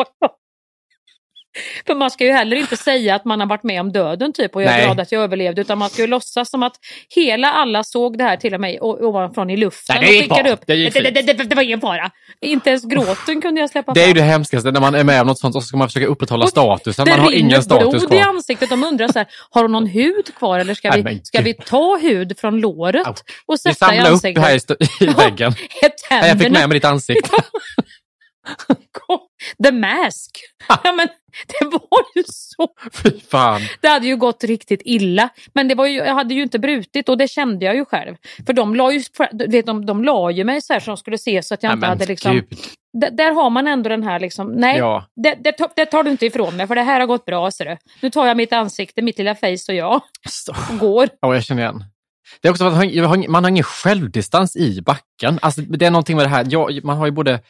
[1.86, 4.56] För man ska ju heller inte säga att man har varit med om döden typ
[4.56, 4.84] och jag är Nej.
[4.84, 6.72] glad att jag överlevde utan man ska ju låtsas som att
[7.14, 9.96] hela alla såg det här till och med ovanifrån i luften.
[10.00, 10.52] Nej, det gick bra.
[10.52, 10.60] upp.
[10.66, 12.10] Det gick det, det, det, det, det var ingen fara.
[12.40, 14.22] Inte ens gråten kunde jag släppa Det är ju fram.
[14.26, 16.44] det hemskaste när man är med om något sånt och så ska man försöka upprätthålla
[16.44, 17.04] Och statusen.
[17.04, 18.28] Det Man har ingen status blod i kvar.
[18.28, 18.70] ansiktet.
[18.70, 21.96] De undrar så här, har hon någon hud kvar eller ska vi, ska vi ta
[22.02, 23.06] hud från låret
[23.46, 24.44] och Vi sätta i samlar upp ansiktet?
[24.44, 24.54] här
[25.00, 25.52] i, i väggen.
[26.10, 27.30] Nej, jag fick med mig ditt ansikte.
[29.64, 30.30] The Mask.
[30.68, 31.08] Ja, men
[31.46, 32.68] det var ju så.
[33.02, 33.60] Fy fan.
[33.80, 35.28] Det hade ju gått riktigt illa.
[35.54, 38.16] Men det var ju, jag hade ju inte brutit och det kände jag ju själv.
[38.46, 39.02] För de la ju,
[39.48, 41.70] vet, de, de la ju mig så här så de skulle se så att jag
[41.70, 42.42] Nej, inte hade liksom...
[43.12, 45.04] där har man ändå den här liksom, nej, Ja.
[45.22, 47.50] det, det, tar- det tar du inte ifrån mig för det här har gått bra.
[47.50, 47.76] Så du.
[48.02, 49.94] Nu tar jag mitt ansikte, mitt lilla face och jag
[50.70, 51.08] och går.
[51.20, 51.84] Ja, jag känner igen.
[52.40, 55.38] Det är också att man har- man har ingen självdistans i backen.
[55.42, 56.46] Alltså, det är någonting med det här.
[56.48, 57.40] Jag, man har ju både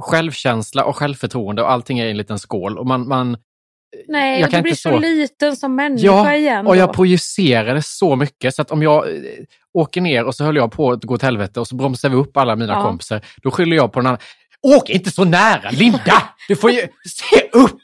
[0.00, 2.78] självkänsla och självförtroende och allting är i en liten skål.
[2.78, 3.36] Och man, man,
[4.08, 6.66] Nej, jag du blir inte så så- liten som människa Ja, igen.
[6.66, 6.92] och jag då.
[6.92, 9.14] projicerade så mycket så att om jag eh,
[9.74, 12.16] åker ner och så höll jag på att gå åt helvete och så bromsar vi
[12.16, 12.82] upp alla mina Ja.
[12.82, 14.20] kompisar, då skyller jag på den andra.
[14.62, 16.22] Åk inte så nära, Linda!
[16.48, 17.80] Du får ju se upp!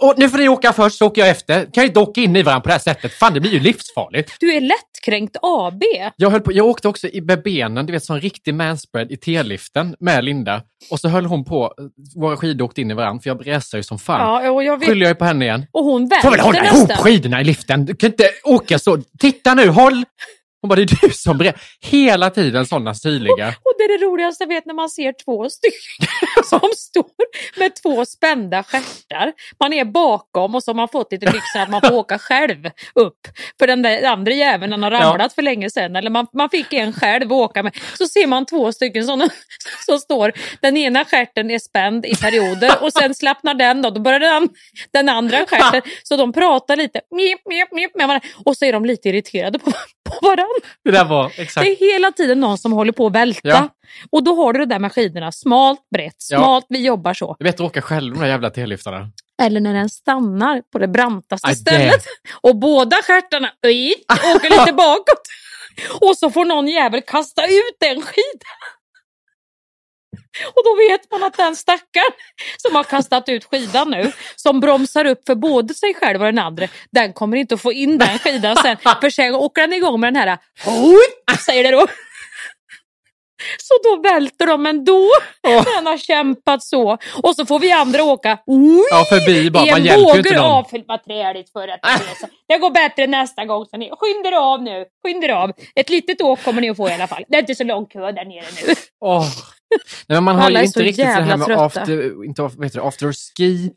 [0.00, 1.64] Och nu får ni åka först så åker jag efter.
[1.72, 3.12] Kan ju inte åka in i varandra på det här sättet.
[3.12, 4.32] Fan, det blir ju livsfarligt.
[4.40, 5.82] Du är lättkränkt AB.
[6.16, 9.12] Jag, höll på, jag åkte också i, med benen, du vet som en riktig manspread
[9.12, 10.62] i T-liften med Linda.
[10.90, 11.74] Och så höll hon på,
[12.16, 14.44] våra skidor åkte in i varandra, för jag bräsade ju som fan.
[14.44, 14.88] Ja, och jag vet.
[14.88, 15.66] Skyller jag ju på henne igen.
[15.72, 16.78] Och hon Får väl hålla nästan.
[16.78, 17.84] ihop skidorna i liften.
[17.84, 18.98] Du kan inte åka så.
[19.18, 20.04] Titta nu, håll!
[20.62, 21.52] Hon bara, det är du som bre...
[21.80, 23.48] Hela tiden sådana syrliga.
[23.48, 26.06] Och det är det roligaste jag vet när man ser två stycken
[26.44, 27.10] som står
[27.58, 29.32] med två spända stjärtar.
[29.60, 32.70] Man är bakom och så har man fått lite lyxen att man får åka själv
[32.94, 33.20] upp.
[33.58, 35.96] För den där andra jäveln han har ramlat för länge sedan.
[35.96, 37.76] Eller man, man fick en själv att åka med.
[37.98, 39.28] Så ser man två stycken som,
[39.86, 40.32] som står.
[40.60, 43.90] Den ena stjärten är spänd i perioder och sen slappnar den då.
[43.90, 44.48] Då börjar den,
[44.92, 45.82] den andra stjärten.
[46.02, 48.28] Så de pratar lite mip, mip, mip med varandra.
[48.44, 50.44] Och så är de lite irriterade på, på varandra.
[50.84, 51.64] Det där var exakt.
[51.66, 53.40] Det är hela tiden någon som håller på att välta.
[53.48, 53.68] Ja.
[54.12, 55.32] Och då har du det där med skidorna.
[55.32, 56.38] Smalt, brett, Ja.
[56.38, 56.66] smalt.
[56.68, 57.36] Vi jobbar så.
[57.38, 59.08] Jag vet att åka själv de där jävla T-liftarna.
[59.42, 62.04] Eller när den stannar på det brantaste Aj, det- stället.
[62.40, 63.50] Och båda stjärtarna
[64.36, 65.22] åker lite bakåt.
[66.00, 68.50] Och så får någon jävel kasta ut en skida.
[70.46, 72.12] Och då vet man att den stackaren
[72.58, 76.38] som har kastat ut skidan nu, som bromsar upp för både sig själv och den
[76.38, 78.76] andra, den kommer inte att få in den skidan sen.
[79.00, 80.38] För sen åker den igång med den här,
[81.46, 81.86] säger det då.
[83.58, 85.08] Så då välter de ändå.
[85.42, 86.98] Den har kämpat så.
[87.22, 88.38] Och så får vi andra åka
[88.90, 89.64] Ja, förbi bara.
[89.64, 89.82] i en
[90.36, 90.50] någon.
[90.50, 90.84] avfyllt.
[90.88, 92.28] Vad träligt för att det.
[92.48, 93.66] Det går bättre nästa gång.
[93.66, 94.84] Så ni, skynda er av nu.
[95.02, 95.52] Skynda er av.
[95.76, 97.24] Ett litet åk kommer ni att få i alla fall.
[97.28, 98.74] Det är inte så lång kö där nere nu.
[99.00, 99.24] Åh.
[100.06, 101.64] Nej, man har ju inte riktigt så här med trötta.
[101.64, 103.70] after, inte, vad heter det, after ski.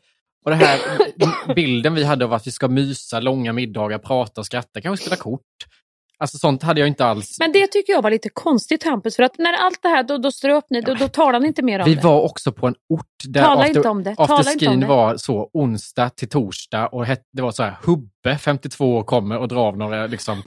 [0.44, 0.80] Och det här
[1.54, 5.16] bilden vi hade av att vi ska mysa, långa middagar, prata och skratta, kanske spela
[5.16, 5.40] kort.
[6.18, 7.36] Alltså sånt hade jag inte alls.
[7.38, 9.16] Men det tycker jag var lite konstigt Hampus.
[9.16, 11.62] För att när allt det här, då, då ströp ni, då, då talar ni inte
[11.62, 12.02] mer om Vi det.
[12.02, 14.16] var också på en ort där Tala inte om det.
[14.16, 14.86] Tala inte om afterskin det.
[14.86, 19.38] var så onsdag till torsdag och het, det var så här Hubbe, 52 år, kommer
[19.38, 20.42] och drar av några liksom...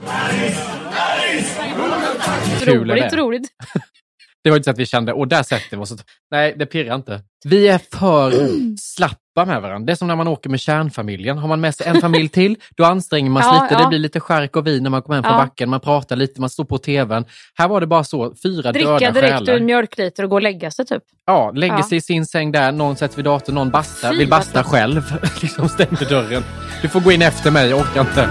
[2.66, 3.16] Roligt, det.
[3.16, 3.48] roligt.
[4.44, 5.94] Det var inte så att vi kände, och där sätter vi oss.
[6.30, 7.20] Nej, det pirrar inte.
[7.44, 8.32] Vi är för
[8.80, 9.86] slappa med varandra.
[9.86, 11.38] Det är som när man åker med kärnfamiljen.
[11.38, 13.74] Har man med sig en familj till, då anstränger man sig Ja, lite.
[13.74, 13.80] ja.
[13.80, 15.38] Det blir lite skärk och vin när man kommer hem från Ja.
[15.38, 15.70] backen.
[15.70, 17.24] Man pratar lite, man står på tvn.
[17.54, 19.54] Här var det bara så, fyra Dricka döda direkt själar.
[19.54, 21.02] ur mjölkliter och gå och lägga sig typ.
[21.26, 24.64] Ja, lägger sig i sin säng där, någon sätter vid datorn, någon bastar, vill basta
[24.64, 25.02] själv.
[25.42, 26.42] liksom stänger dörren.
[26.82, 28.28] Du får gå in efter mig, jag orkar inte.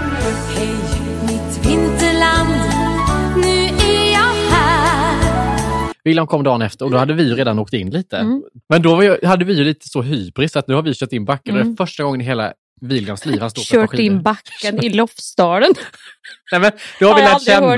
[6.08, 8.16] William kom dagen efter och då hade vi ju redan åkt in lite.
[8.16, 8.42] Mm.
[8.68, 11.12] Men då var ju, hade vi ju lite så hybris att nu har vi kört
[11.12, 11.52] in backen.
[11.54, 11.72] och Det Mm.
[11.72, 14.84] är första gången i hela Williams liv han står på ett par Kört in backen
[14.84, 15.70] i Lofsdalen.
[16.52, 17.74] Nej, men då har vi jag lärt känna.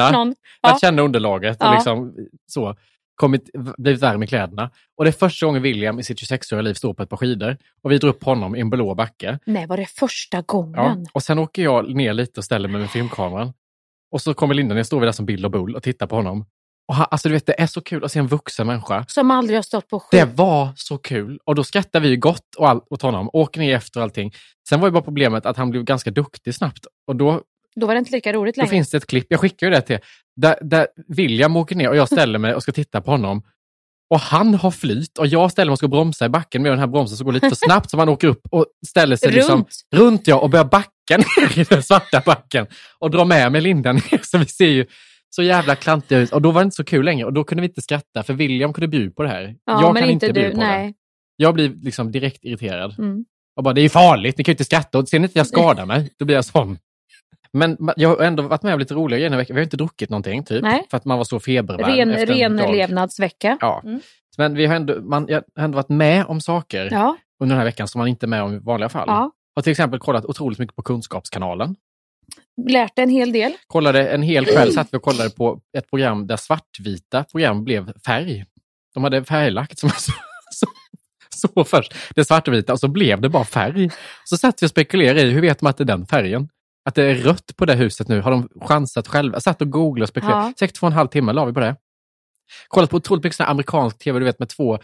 [0.62, 0.70] Ja.
[0.70, 1.74] lärt känna underlaget och Ja.
[1.74, 2.14] liksom
[2.46, 2.76] så,
[3.14, 4.70] kommit, blivit varm i kläderna.
[4.96, 7.56] Och det är första gången William i sitt 26-åriga liv står på ett par skidor.
[7.82, 9.38] Och vi drar upp honom i en blå backe.
[9.46, 10.74] Nej, var det första gången?
[10.76, 10.96] Ja.
[11.12, 13.52] Och sen åker jag ner lite och ställer mig med filmkameran.
[14.12, 16.16] Och så kommer Linda ner, står vi där som Bill och Bull och tittar på
[16.16, 16.44] honom.
[16.90, 19.04] Och han, alltså du vet, det är så kul att se en vuxen människa.
[19.08, 20.20] Som aldrig har stått på skid.
[20.20, 21.38] Det var så kul.
[21.44, 23.30] Och då skrattar vi ju gott och all, åt honom.
[23.32, 24.32] Åker ner efter och allting.
[24.68, 26.86] Sen var ju bara problemet att han blev ganska duktig snabbt.
[27.06, 27.42] Och då,
[27.76, 28.70] Då var det inte lika roligt då längre.
[28.70, 29.98] finns det ett klipp, jag skickar ju det till
[30.36, 33.42] där, där William åker ner och jag ställer mig och ska titta på honom.
[34.10, 36.78] Och han har flyt och jag ställer mig och ska bromsa i backen med den
[36.78, 39.56] här bromsen som går lite för snabbt så man åker upp och ställer sig liksom
[39.56, 39.84] Runt.
[39.94, 42.66] runt ja, och börjar backa ner i den svarta backen
[42.98, 44.20] och drar med mig Linda ner.
[44.22, 44.86] Så vi ser ju
[45.30, 46.32] så jävla klantiga ut.
[46.32, 48.34] Och då var det inte så kul längre och då kunde vi inte skratta för
[48.34, 49.56] William kunde bjuda på det här.
[49.64, 50.66] Ja, jag kan inte inte bjuda på det.
[50.66, 50.94] Nej.
[51.36, 52.98] Jag blir liksom direkt irriterad.
[52.98, 53.24] Mm.
[53.56, 54.98] Och bara, det är farligt, ni kan ju inte skratta.
[54.98, 56.78] Och ser ni inte jag skadar mig, då blir jag sån.
[57.52, 59.54] Men jag har ändå varit med om lite roliga grejer veckan.
[59.54, 60.62] Vi har inte druckit någonting, typ.
[60.62, 60.86] Nej.
[60.90, 63.58] För att man var så febervarm Ren, ren levnadsvecka.
[63.60, 63.80] Ja.
[63.84, 64.00] Mm.
[64.38, 67.16] Men vi har ändå, man, jag har ändå varit med om saker Ja.
[67.40, 69.04] under den här veckan som man inte är med om i vanliga fall.
[69.06, 69.30] ja.
[69.54, 71.76] Har till exempel kollat otroligt mycket på Kunskapskanalen.
[72.68, 73.52] Lärt en hel del.
[73.66, 77.92] Kollade en hel kväll, satt vi och kollade på ett program där svartvita program blev
[78.06, 78.44] färg.
[78.94, 80.12] De hade färglagt som så,
[80.50, 80.66] så,
[81.48, 83.90] så först, det svartvita, och så blev det bara färg.
[84.24, 86.48] Så satt vi och spekulerade i, hur vet man att det är den färgen?
[86.84, 89.40] Att det är rött på det huset nu, har de chansat själva?
[89.40, 90.46] Satt och googlade och spekulerade.
[90.46, 90.52] Ja.
[90.58, 91.76] Säkert två och en halv timme la vi på det.
[92.68, 94.78] Kollat på otroligt mycket amerikansk tv, du vet med två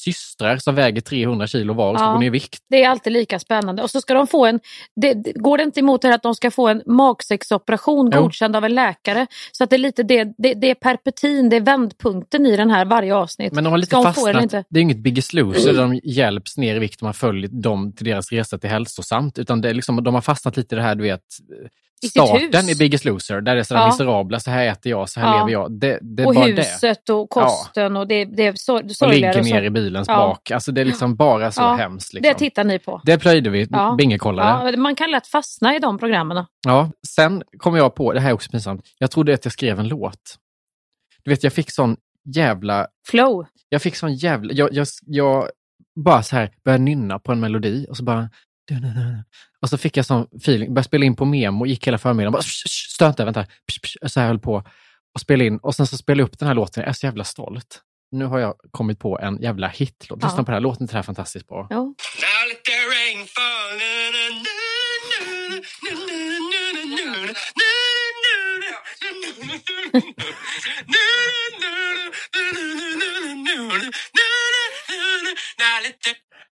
[0.00, 2.12] systrar som väger 300 kilo var och ska Ja.
[2.12, 2.58] gå ner i vikt.
[2.70, 3.82] Det är alltid lika spännande.
[3.82, 4.60] Och så ska de få en,
[4.96, 8.22] det, går det inte emot det här att de ska få en magsäcksoperation Jo.
[8.22, 9.26] godkänd av en läkare?
[9.52, 12.70] Så att det är lite det, det, det är perpetin, det är vändpunkten i den
[12.70, 13.52] här varje avsnitt.
[13.52, 14.42] Men de har lite Ska fastnat.
[14.42, 14.64] inte?
[14.70, 17.92] Det är inget Biggest Loser där de hjälps ner i vikt och man följer dem
[17.92, 19.38] till deras resa till hälsosamt.
[19.38, 21.20] Utan det är liksom, de har fastnat lite i det här, du vet,
[22.02, 23.40] I starten i Biggest Loser.
[23.40, 23.86] Där det är sådär Ja.
[23.86, 25.38] miserabla, så här äter jag, så här Ja.
[25.38, 25.72] lever jag.
[25.80, 28.72] Det, det och huset och kosten och det, det är det.
[28.72, 29.14] Och sorgligare.
[29.14, 29.54] ligger och så.
[29.54, 30.16] ner i bilens Ja.
[30.16, 30.50] bak.
[30.50, 31.74] Alltså det är liksom bara så Ja.
[31.74, 32.12] hemskt.
[32.12, 32.38] Det Liksom.
[32.38, 33.00] tittar ni på.
[33.04, 33.94] Det plöjde vi, Ja.
[33.98, 34.70] bingekollade.
[34.70, 36.44] Ja, man kan lätt fastna i de programmen.
[36.66, 39.78] Ja, sen kom jag på, det här är också pinsamt, jag trodde att jag skrev
[39.80, 40.36] en låt.
[41.24, 41.96] Du vet, jag fick sån
[42.34, 43.46] jävla, Flow.
[43.68, 45.48] jag fick sån jävla, jag, jag, jag
[46.04, 48.30] bara så här började nynna på en melodi och så bara,
[49.62, 52.42] och så fick jag sån feeling, började spela in på memo, gick hela förmiddagen, bara,
[52.42, 54.54] "Sh, sh, stör inte, vänta, psh, psh", så här höll på
[55.14, 57.06] och spelade in och sen så spelade jag upp den här låten, jag är så
[57.06, 57.80] jävla stolt.
[58.12, 60.22] Nu har jag kommit på en jävla hitlåt.
[60.22, 60.44] Lyssna Ja.
[60.44, 61.66] på det här, låten det här fantastiskt bra?
[61.70, 61.94] Ja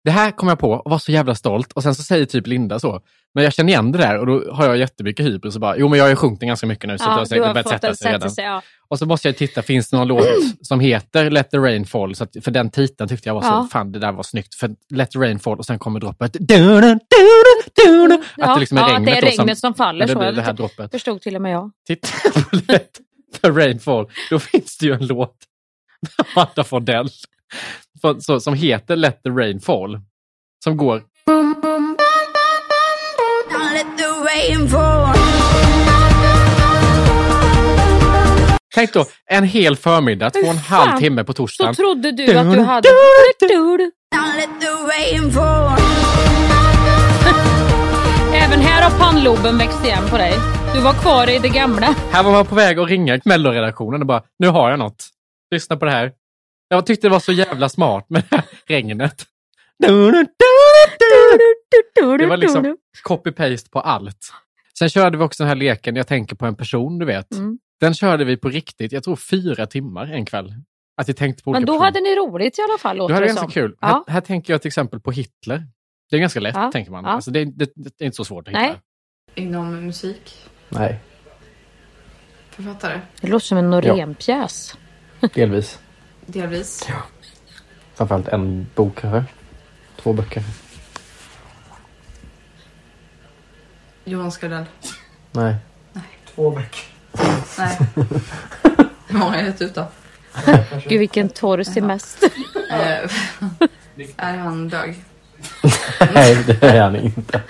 [0.03, 1.71] det här kom jag på och var så jävla stolt.
[1.71, 3.01] Och sen så säger typ Linda så,
[3.33, 5.87] men jag känner igen det där och då har jag jättemycket hybris och bara, jo
[5.87, 7.95] men jag har ju sjunkit ganska mycket nu så ja, det har säkert börjat sätta
[7.95, 8.31] sig redan.
[8.31, 8.61] Sig, ja.
[8.87, 10.27] Och så måste jag titta, finns det någon låt
[10.61, 12.15] som heter Let the rain fall?
[12.15, 13.67] Så att, för den titeln tyckte jag var så, ja.
[13.71, 14.55] fan det där var snyggt.
[14.55, 16.33] För Let the rain fall och sen kommer droppet.
[16.33, 16.99] Duna, duna,
[17.85, 20.07] duna, att det liksom är ja, regnet, det är regnet som, som faller.
[20.07, 20.91] Det, så, det, här droppet.
[20.91, 21.71] förstod till och med jag.
[21.87, 22.99] Titta på Let
[23.41, 25.35] the rain fall, då finns det ju en låt
[26.01, 27.09] med Amanda Fondell
[28.01, 29.99] för- så- som heter Let the rain fall.
[30.63, 31.01] Som går
[38.75, 41.75] Tänk då, en hel förmiddag, två och en halv timme på Så torsdagen.
[41.75, 42.89] trodde du att du hade...
[48.33, 50.33] Även här har pannloben växt igen på dig.
[50.73, 51.95] Du var kvar i det gamla.
[52.11, 55.07] Här var man på väg att ringa Melloredaktionen och bara, nu har jag något.
[55.51, 56.11] Lyssna på det här.
[56.73, 59.25] Jag tyckte det var så jävla smart med det här regnet.
[59.79, 59.91] Det
[62.27, 64.33] var liksom copy-paste på allt.
[64.79, 67.31] Sen körde vi också den här leken, jag tänker på en person, du vet.
[67.33, 67.59] Mm.
[67.79, 70.53] Den körde vi på riktigt, jag tror fyra timmar en kväll.
[70.97, 71.85] Att vi tänkte på Men olika då personer.
[71.85, 73.51] hade ni roligt i alla fall, Då låter hade det ganska som.
[73.51, 73.75] kul.
[73.81, 73.87] Ja.
[74.07, 75.63] Här, här tänker jag till exempel på Hitler.
[76.09, 76.71] Det är ganska lätt, Ja.
[76.71, 77.03] tänker man.
[77.03, 77.09] Ja.
[77.09, 78.61] Alltså, det, är- det, det är inte så svårt att hitta.
[78.61, 78.75] Nej.
[79.35, 80.35] Inom musik?
[80.69, 80.99] Nej,
[82.49, 82.99] Författare?
[83.21, 84.77] Det låter som en Norén-pjäs.
[85.33, 85.79] delvis.
[86.25, 86.87] Delvis.
[87.95, 89.23] Framförallt en bok kanske.
[89.95, 90.43] Två böcker.
[94.03, 94.65] Johan Skardell?
[95.31, 95.55] Nej.
[96.35, 96.85] Två böcker.
[97.57, 97.77] Nej.
[99.07, 99.85] Hur många är det utav?
[100.87, 102.29] Gud vilken torr semester.
[102.71, 102.77] Eh,
[104.17, 105.03] är han bög?
[106.13, 107.41] Nej, det är han inte.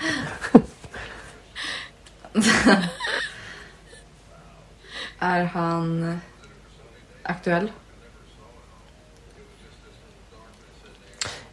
[5.18, 6.20] Är han
[7.22, 7.72] aktuell?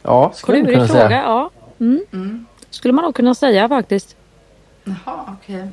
[0.02, 1.22] Ja, skulle man kunna fråga, säga.
[1.22, 1.50] ja.
[1.80, 2.46] Mm.
[2.70, 4.16] Skulle man nog kunna säga faktiskt.
[4.84, 5.70] Jaha, okej.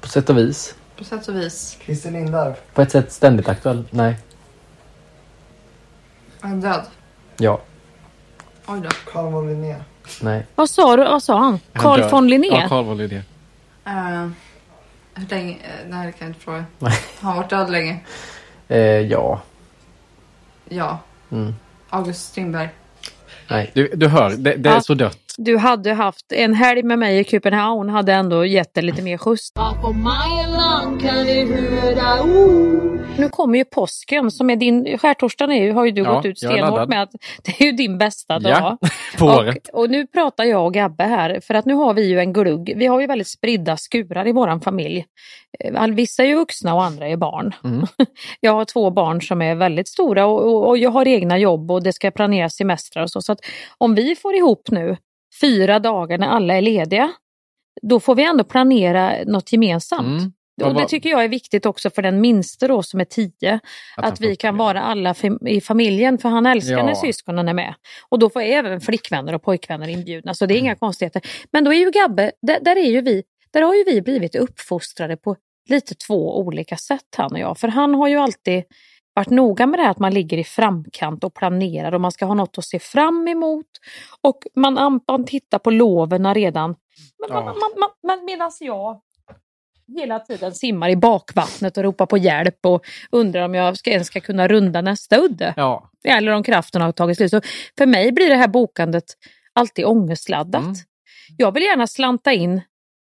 [0.00, 0.74] På sätt och vis.
[0.96, 1.78] På sätt och vis.
[1.84, 2.54] Christer Lindarw.
[2.74, 3.84] På ett sätt ständigt aktuell.
[3.90, 4.16] Nej.
[6.42, 6.84] Är han död?
[7.36, 7.60] Ja.
[8.66, 8.88] Oj då.
[9.12, 9.76] Carl von Linné.
[10.22, 10.46] Nej.
[10.54, 11.04] Vad sa du?
[11.04, 11.60] Vad sa han?
[11.72, 12.46] Carl von Linné?
[12.48, 13.22] Ja, Carl von Linné.
[13.84, 14.28] Eh,
[15.14, 15.52] hur länge?
[15.52, 16.64] eh, nej, det kan jag inte fråga.
[16.80, 16.90] Har
[17.20, 17.98] han varit död länge?
[18.68, 19.40] Eh, ja.
[20.68, 20.98] Ja.
[21.30, 21.54] Mm.
[21.90, 22.68] August Strindberg.
[23.50, 24.80] Nej, du, du hör, det, det är Ja.
[24.80, 25.18] så dött.
[25.36, 29.18] Du hade haft en helg med mig i Köpenhamn hade ändå gett dig lite mer
[29.18, 29.52] skjuts.
[33.18, 36.24] Nu kommer ju påsken som är din, skärtorsdagen är ju, har ju du Ja, gått
[36.24, 37.10] ut stenhårt med att
[37.42, 38.52] det är ju din bästa dag.
[38.52, 38.88] Ja,
[39.20, 39.68] på året.
[39.68, 42.32] Och, och nu pratar jag och Gabbe här för att nu har vi ju en
[42.32, 42.72] glugg.
[42.76, 45.06] Vi har ju väldigt spridda skurar i våran familj.
[45.64, 47.54] Eh, Vissa är ju vuxna och andra är barn.
[47.64, 47.86] Mm.
[48.40, 51.70] Jag har två barn som är väldigt stora och, och, och jag har egna jobb
[51.70, 53.22] och det ska planeras semestrar och så.
[53.22, 53.40] Så att
[53.78, 54.96] om vi får ihop nu
[55.40, 57.12] fyra dagar när alla är lediga,
[57.82, 60.20] då får vi ändå planera något gemensamt.
[60.20, 60.32] Mm.
[60.60, 63.60] Och det tycker jag är viktigt också för den minste då som är tio.
[63.96, 65.14] Att Att, vi kan vara alla
[65.46, 66.86] i familjen för han älskar Ja.
[66.86, 67.74] när syskonen är med.
[68.08, 71.22] Och då får även flickvänner och pojkvänner inbjudna så det är inga konstigheter.
[71.52, 74.34] Men då är ju Gabbe, där, där är ju vi, där har ju vi blivit
[74.34, 75.36] uppfostrade på
[75.68, 77.58] lite två olika sätt han och jag.
[77.58, 78.62] För han har ju alltid
[79.14, 82.24] varit noga med det här att man ligger i framkant och planerar och man ska
[82.24, 83.66] ha något att se fram emot.
[84.20, 86.70] Och man, man tittar på loven redan.
[87.18, 87.44] Men, Ja.
[87.44, 89.00] man, man, man, medan jag
[89.98, 94.06] hela tiden simmar i bakvattnet och ropar på hjälp och undrar om jag ska, ens
[94.06, 95.54] ska kunna runda nästa udde.
[95.56, 95.90] Ja.
[96.04, 97.30] Eller om kraften har tagit slut.
[97.30, 97.40] Så
[97.78, 99.04] för mig blir det här bokandet
[99.52, 100.62] alltid ångestladdat.
[100.62, 100.74] Mm.
[101.36, 102.60] Jag vill gärna slanta in,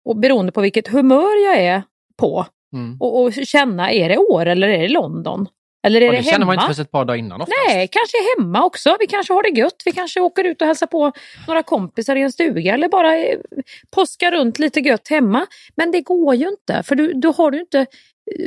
[0.04, 1.82] och beroende på vilket humör jag är
[2.16, 2.96] på, Mm.
[3.00, 5.48] och, och känna, är det år eller är det London?
[5.86, 6.30] Eller är Och det, det hemma?
[6.32, 7.58] känner man inte först ett par dagar innan oftast.
[7.68, 8.96] Nej, kanske hemma också.
[9.00, 9.82] Vi kanske har det gött.
[9.84, 11.12] Vi kanske åker ut och hälsar på
[11.46, 13.38] några kompisar i en stuga eller bara eh,
[13.90, 15.46] påskar runt lite gött hemma.
[15.76, 17.86] Men det går ju inte, för du, du har ju inte...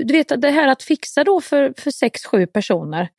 [0.03, 3.09] Du vet, det här att fixa då för, för sex, sju personer.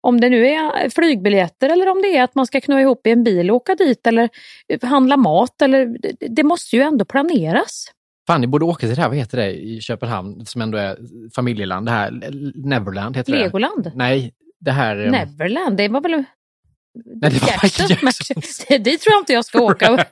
[0.00, 3.10] Om det nu är flygbiljetter eller om det är att man ska knå ihop i
[3.10, 4.28] en bil och åka dit eller
[4.68, 5.62] eh, handla mat.
[5.62, 5.96] Eller,
[6.28, 7.84] det måste ju ändå planeras.
[8.26, 10.96] Fan, ni borde åka till det här, vad heter det, i Köpenhamn, som ändå är
[11.34, 11.86] familjeland.
[11.86, 12.10] Det här,
[12.54, 13.38] Neverland heter det.
[13.38, 13.90] Legoland?
[13.94, 15.04] Nej, det här...
[15.06, 16.24] eh, Neverland, det var väl...
[17.22, 17.86] Nej, det var Jackson.
[18.82, 20.06] Dit tror jag inte jag ska åka.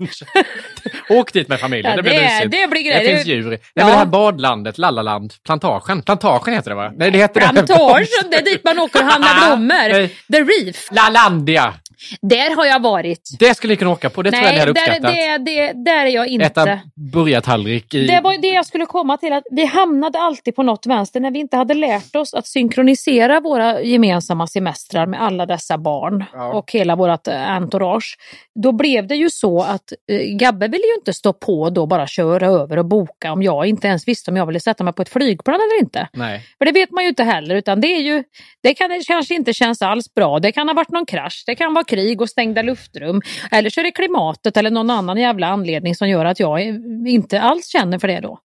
[1.11, 2.51] Åk dit med familjen, Ja, det blir det- mysigt.
[2.51, 3.01] det blir grejer.
[3.01, 3.49] Det finns Det- djur.
[3.51, 3.85] Nej, Ja.
[3.85, 6.03] men det här badlandet, Lallaland, Plantagen.
[6.03, 6.93] Plantagen heter det va?
[6.97, 10.07] Nej, det heter Plantagen, det är dit man åker och handlar blommor.
[10.33, 10.89] The Reef.
[10.93, 11.75] Lalandia!
[12.21, 13.31] Där har jag varit.
[13.39, 15.15] Det skulle ni kunna åka på, det tror jag ni hade där, uppskattat.
[15.15, 16.47] det, det, där är jag inte.
[16.47, 16.81] Äta
[17.13, 18.07] burgartallrik i...
[18.07, 21.31] Det var det jag skulle komma till, att vi hamnade alltid på något vänster när
[21.31, 26.53] vi inte hade lärt oss att synkronisera våra gemensamma semestrar med alla dessa barn Ja.
[26.53, 28.17] och hela vårt eh, entourage.
[28.63, 31.87] Då blev det ju så att eh, Gabbe ville ju inte stå på och då
[31.87, 34.93] bara köra över och boka om jag inte ens visste om jag ville sätta mig
[34.93, 36.09] på ett flygplan eller inte.
[36.13, 36.43] Nej.
[36.59, 38.25] För det vet man ju inte heller, utan det är ju,
[38.63, 40.39] det kan kanske inte känns alls bra.
[40.39, 43.23] Det kan ha varit någon krasch, det kan vara krig och stängda luftrum.
[43.51, 46.61] Eller så är det klimatet eller någon annan jävla anledning som gör att jag
[47.09, 48.39] inte alls känner för det då.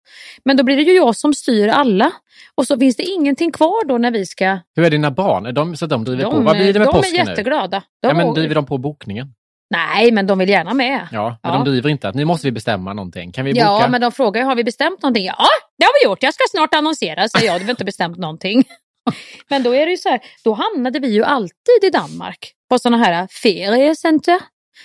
[0.45, 2.11] Men då blir det ju jag som styr alla.
[2.55, 4.59] Och så finns det ingenting kvar då när vi ska...
[4.77, 5.47] Hur är dina barn?
[5.47, 6.41] Är de, så de driver De, på?
[6.41, 7.31] Vad blir det med de påsken är nu?
[7.31, 7.83] jätteglada.
[8.03, 9.35] De Ja, men driver de på bokningen?
[9.71, 11.09] Nej, men de vill gärna med.
[11.13, 11.59] Ja, men Ja.
[11.59, 13.33] de driver inte att nu måste vi bestämma någonting.
[13.33, 13.89] Kan vi Ja, boka?
[13.89, 15.25] men de frågar har vi bestämt någonting?
[15.25, 15.37] Ja,
[15.79, 16.23] det har vi gjort.
[16.23, 17.61] Jag ska snart annonsera, säger jag.
[17.61, 18.65] Du har inte bestämt någonting.
[19.49, 22.79] Men då är det ju så här, då hamnade vi ju alltid i Danmark på
[22.79, 24.41] sådana här feriecenter.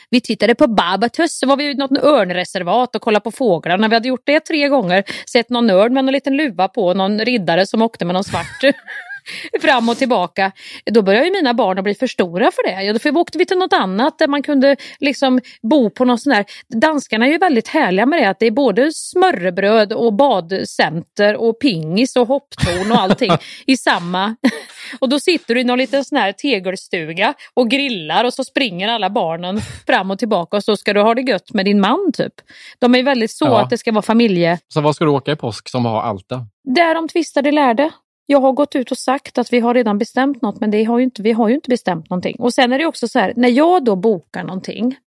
[0.09, 3.87] Vi tittade på Barbatus, så var vi i något örnreservat och kollade på fåglarna.
[3.87, 7.19] Vi hade gjort det tre gånger, sett någon örn med någon liten luva på, någon
[7.19, 8.61] riddare som åkte med någon svart
[9.61, 10.51] fram och tillbaka.
[10.91, 12.83] Då började ju mina barn att bli för stora för det.
[12.83, 16.33] Ja, då åkte vi till något annat där man kunde liksom bo på någon sån
[16.33, 16.45] där.
[16.81, 21.59] Danskarna är ju väldigt härliga med det att det är både smörrebröd och badcenter och
[21.59, 23.31] pingis och hopptorn och allting
[23.65, 24.35] i samma.
[24.99, 28.87] Och då sitter du i någon liten sån här tegelstuga och grillar och så springer
[28.87, 32.11] alla barnen fram och tillbaka och så ska du ha det gött med din man
[32.17, 32.33] typ.
[32.79, 33.61] De är väldigt så Ja.
[33.61, 34.59] att det ska vara familje.
[34.73, 36.45] Så vad ska du åka i påsk som har allt då?
[36.75, 37.91] Där de tvistade lärde.
[38.29, 40.99] Jag har gått ut och sagt att vi har redan bestämt något men det har
[40.99, 42.35] inte, vi har ju inte bestämt någonting.
[42.39, 44.97] Och sen är det också så här, när jag då bokar någonting.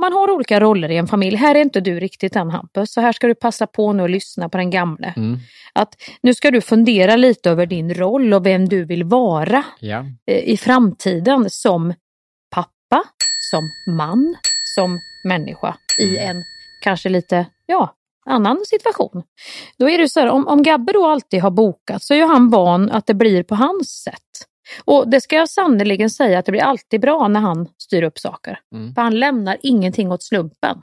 [0.00, 1.36] Man har, olika roller i en familj.
[1.36, 4.10] Här är inte du riktigt än Hampus, så här ska du passa på nu och
[4.10, 5.14] lyssna på den gamle.
[5.16, 5.38] Mm.
[5.72, 10.04] Att nu ska du fundera lite över din roll och vem du vill vara Ja.
[10.26, 11.94] i framtiden som
[12.50, 13.02] pappa,
[13.50, 14.36] som man,
[14.76, 16.42] som människa i en
[16.82, 17.94] kanske lite, ja,
[18.26, 19.22] annan situation.
[19.78, 22.26] Då är det så här, om, om Gabbe då alltid har bokat så är ju
[22.26, 24.48] han van att det blir på hans sätt.
[24.84, 28.18] Och det ska jag sannerligen säga att det blir alltid bra när han styr upp
[28.18, 28.60] saker.
[28.74, 28.94] Mm.
[28.94, 30.82] För han lämnar ingenting åt slumpen.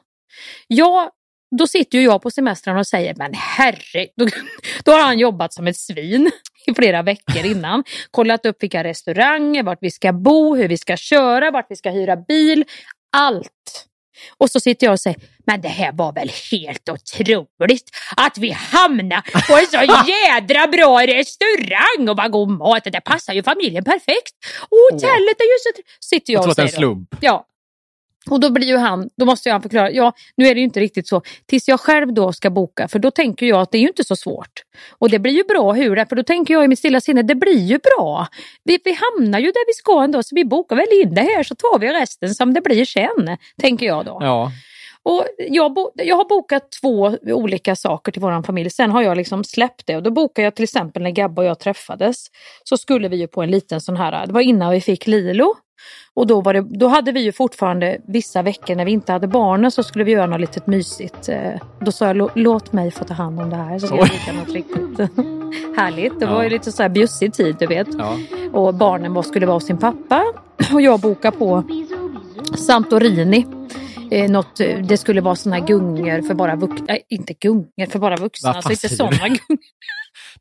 [0.67, 1.09] Jag,
[1.59, 4.27] då sitter ju jag på semestern och säger, men herre, då,
[4.83, 6.31] då har han jobbat som ett svin
[6.67, 7.83] i flera veckor innan.
[8.11, 11.89] Kollat upp vilka restauranger, vart vi ska bo, hur vi ska köra, vart vi ska
[11.89, 12.65] hyra bil.
[13.17, 13.87] Allt.
[14.37, 18.51] Och så sitter jag och säger, men det här var väl helt otroligt att vi
[18.51, 19.77] hamnade på en så
[20.11, 22.83] jädra bra restaurang och vad god mat.
[22.83, 24.33] Det där passar ju familjen perfekt.
[24.69, 25.81] Och hotellet är ju så...
[25.81, 27.15] tr-" Sitter jag Jag tror och att det är en säger slump.
[27.21, 27.45] Ja.
[28.29, 30.79] Och då blir ju han, då måste han förklara, ja nu är det ju inte
[30.79, 31.21] riktigt så.
[31.45, 34.03] Tills jag själv då ska boka, för då tänker jag att det är ju inte
[34.03, 34.63] så svårt.
[34.97, 37.21] Och det blir ju bra hur det, för då tänker jag i mitt stilla sinne,
[37.21, 38.27] det blir ju bra.
[38.63, 41.43] Vi, vi hamnar ju där vi ska ändå, så vi bokar väl in det här
[41.43, 44.17] så tar vi resten som det blir sen, tänker jag då.
[44.21, 44.51] Ja.
[45.03, 48.69] Och jag, jag har bokat två olika saker till vår familj.
[48.69, 49.95] Sen har jag liksom släppt det.
[49.95, 52.25] Och då bokade jag till exempel när Gabba och jag träffades.
[52.63, 55.55] Så skulle vi ju på en liten sån här, det var innan vi fick Lilo.
[56.13, 59.27] Och då, var det, då hade vi ju fortfarande vissa veckor när vi inte hade
[59.27, 61.29] barnen så skulle vi göra något litet mysigt.
[61.29, 61.51] Eh,
[61.81, 64.09] Då sa jag "Lå- låt mig få ta hand om det här så ska jag
[64.09, 64.99] boka något riktigt
[65.77, 66.19] härligt.
[66.19, 66.33] Det Ja.
[66.33, 67.87] var ju lite så här bjussig tid du vet.
[67.97, 68.17] Ja.
[68.53, 70.23] Och barnen var, skulle vara hos sin pappa.
[70.73, 71.63] Och jag bokade på
[72.57, 73.45] Santorini.
[74.11, 77.89] Eh, något, eh, det skulle vara såna här gungor för bara vuxna, äh, inte gungor
[77.89, 79.57] för bara vuxna, alltså inte sådana gungor.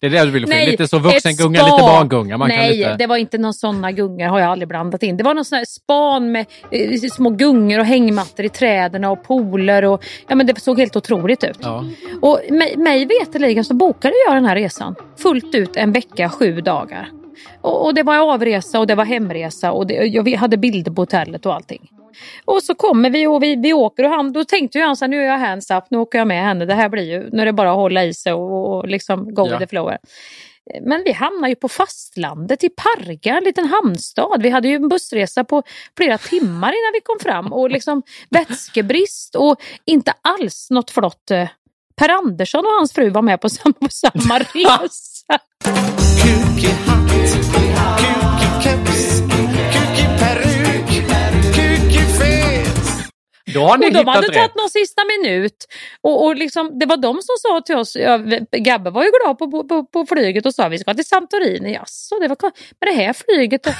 [0.00, 0.70] Det är det du vill få in.
[0.70, 2.38] Lite så vuxengunga, lite barngunga.
[2.38, 2.96] Man Nej, lite...
[2.96, 5.16] det var inte någon sådana gungor har jag aldrig blandat in.
[5.16, 9.24] Det var någon sån här span med eh, små gungor och hängmattor i träden och
[9.24, 11.58] pooler och ja men det såg helt otroligt ut.
[11.60, 11.84] Ja.
[12.22, 16.60] Och mig, mig veterligen så bokade jag den här resan fullt ut en vecka, sju
[16.60, 17.08] dagar.
[17.60, 21.02] Och, och det var avresa och det var hemresa och det, jag hade bilder på
[21.02, 21.90] hotellet och allting.
[22.44, 25.04] Och så kommer vi och vi, vi åker och han, då tänkte ju han så
[25.04, 26.64] här, nu är jag hands up, nu åker jag med henne.
[26.64, 29.34] Det här blir ju, nu är det bara att hålla i sig och, och liksom
[29.34, 29.50] go Ja.
[29.52, 29.90] with the flow.
[30.82, 34.42] Men vi hamnar ju på fastlandet i Parga, en liten hamnstad.
[34.42, 35.62] Vi hade ju en bussresa på
[35.96, 41.30] flera timmar innan vi kom fram och liksom vätskebrist och inte alls något flott.
[41.96, 45.38] Per Andersson och hans fru var med på samma, på samma resa.
[53.54, 54.34] Då har ni Och de hittat hade rätt.
[54.34, 55.66] tagit någon sista minut.
[56.00, 58.16] Och, och liksom, det var de som sa till oss, ja,
[58.52, 61.72] Gabbe var ju glad på, på, på flyget och sa vi ska till Santorini.
[61.72, 62.36] Jaså, det var
[62.80, 63.66] men det här flyget.
[63.66, 63.72] Och,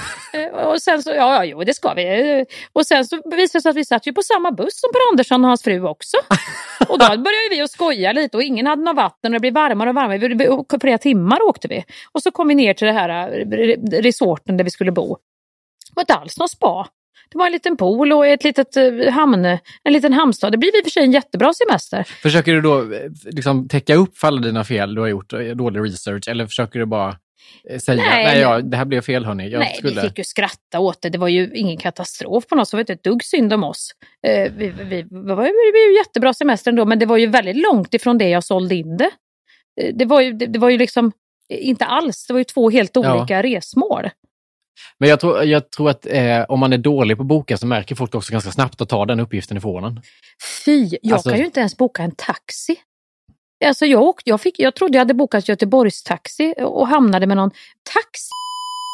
[0.73, 2.45] och sen så, ja, ja, jo det ska vi.
[2.73, 5.11] Och sen så visade det sig att vi satt ju på samma buss som Per
[5.13, 6.17] Andersson och hans fru också.
[6.89, 9.55] Och då började vi att skoja lite och ingen hade något vatten och det blev
[9.55, 10.19] varmare och varmare.
[10.19, 11.85] Vi, flera timmar åkte vi.
[12.13, 15.17] Och så kom vi ner till det här eh, resorten där vi skulle bo.
[15.89, 16.89] Det var inte alls någon spa.
[17.35, 19.45] Det var en liten pool och ett litet eh, hamn,
[19.85, 20.51] en liten hamnstad.
[20.51, 22.03] Det blir i och för sig en jättebra semester.
[22.05, 22.87] Försöker du då eh,
[23.25, 26.87] liksom täcka upp för alla dina fel du har gjort, dålig research, eller försöker du
[26.87, 27.17] bara
[27.71, 29.49] eh, säga Nej, nej, ja, det här blev fel hörni.
[29.49, 30.01] Jag Nej, skulle...
[30.03, 31.11] vi fick ju skratta åt det.
[31.11, 32.71] Det var ju ingen katastrof på något sätt.
[32.71, 33.91] Det var inte ett dugg synd om oss.
[34.27, 37.57] Eh, vi, vi, vi, det var ju jättebra semester ändå, men det var ju väldigt
[37.57, 39.11] långt ifrån det jag sålde in det.
[39.95, 41.13] Det, var ju, det, det var ju liksom
[41.49, 42.27] inte alls.
[42.27, 43.19] Det var ju två helt Ja.
[43.19, 44.11] olika resmål.
[44.99, 47.67] Men jag tror, jag tror att eh, om man är dålig på att boka så
[47.67, 50.01] märker folk också ganska snabbt att ta den uppgiften ifrån en.
[50.65, 52.77] Fy, jag Alltså- kan ju inte ens boka en taxi.
[53.65, 57.51] Alltså jag, åkte, jag, fick, jag trodde jag hade bokat Göteborgstaxi och hamnade med någon
[57.93, 58.31] taxi.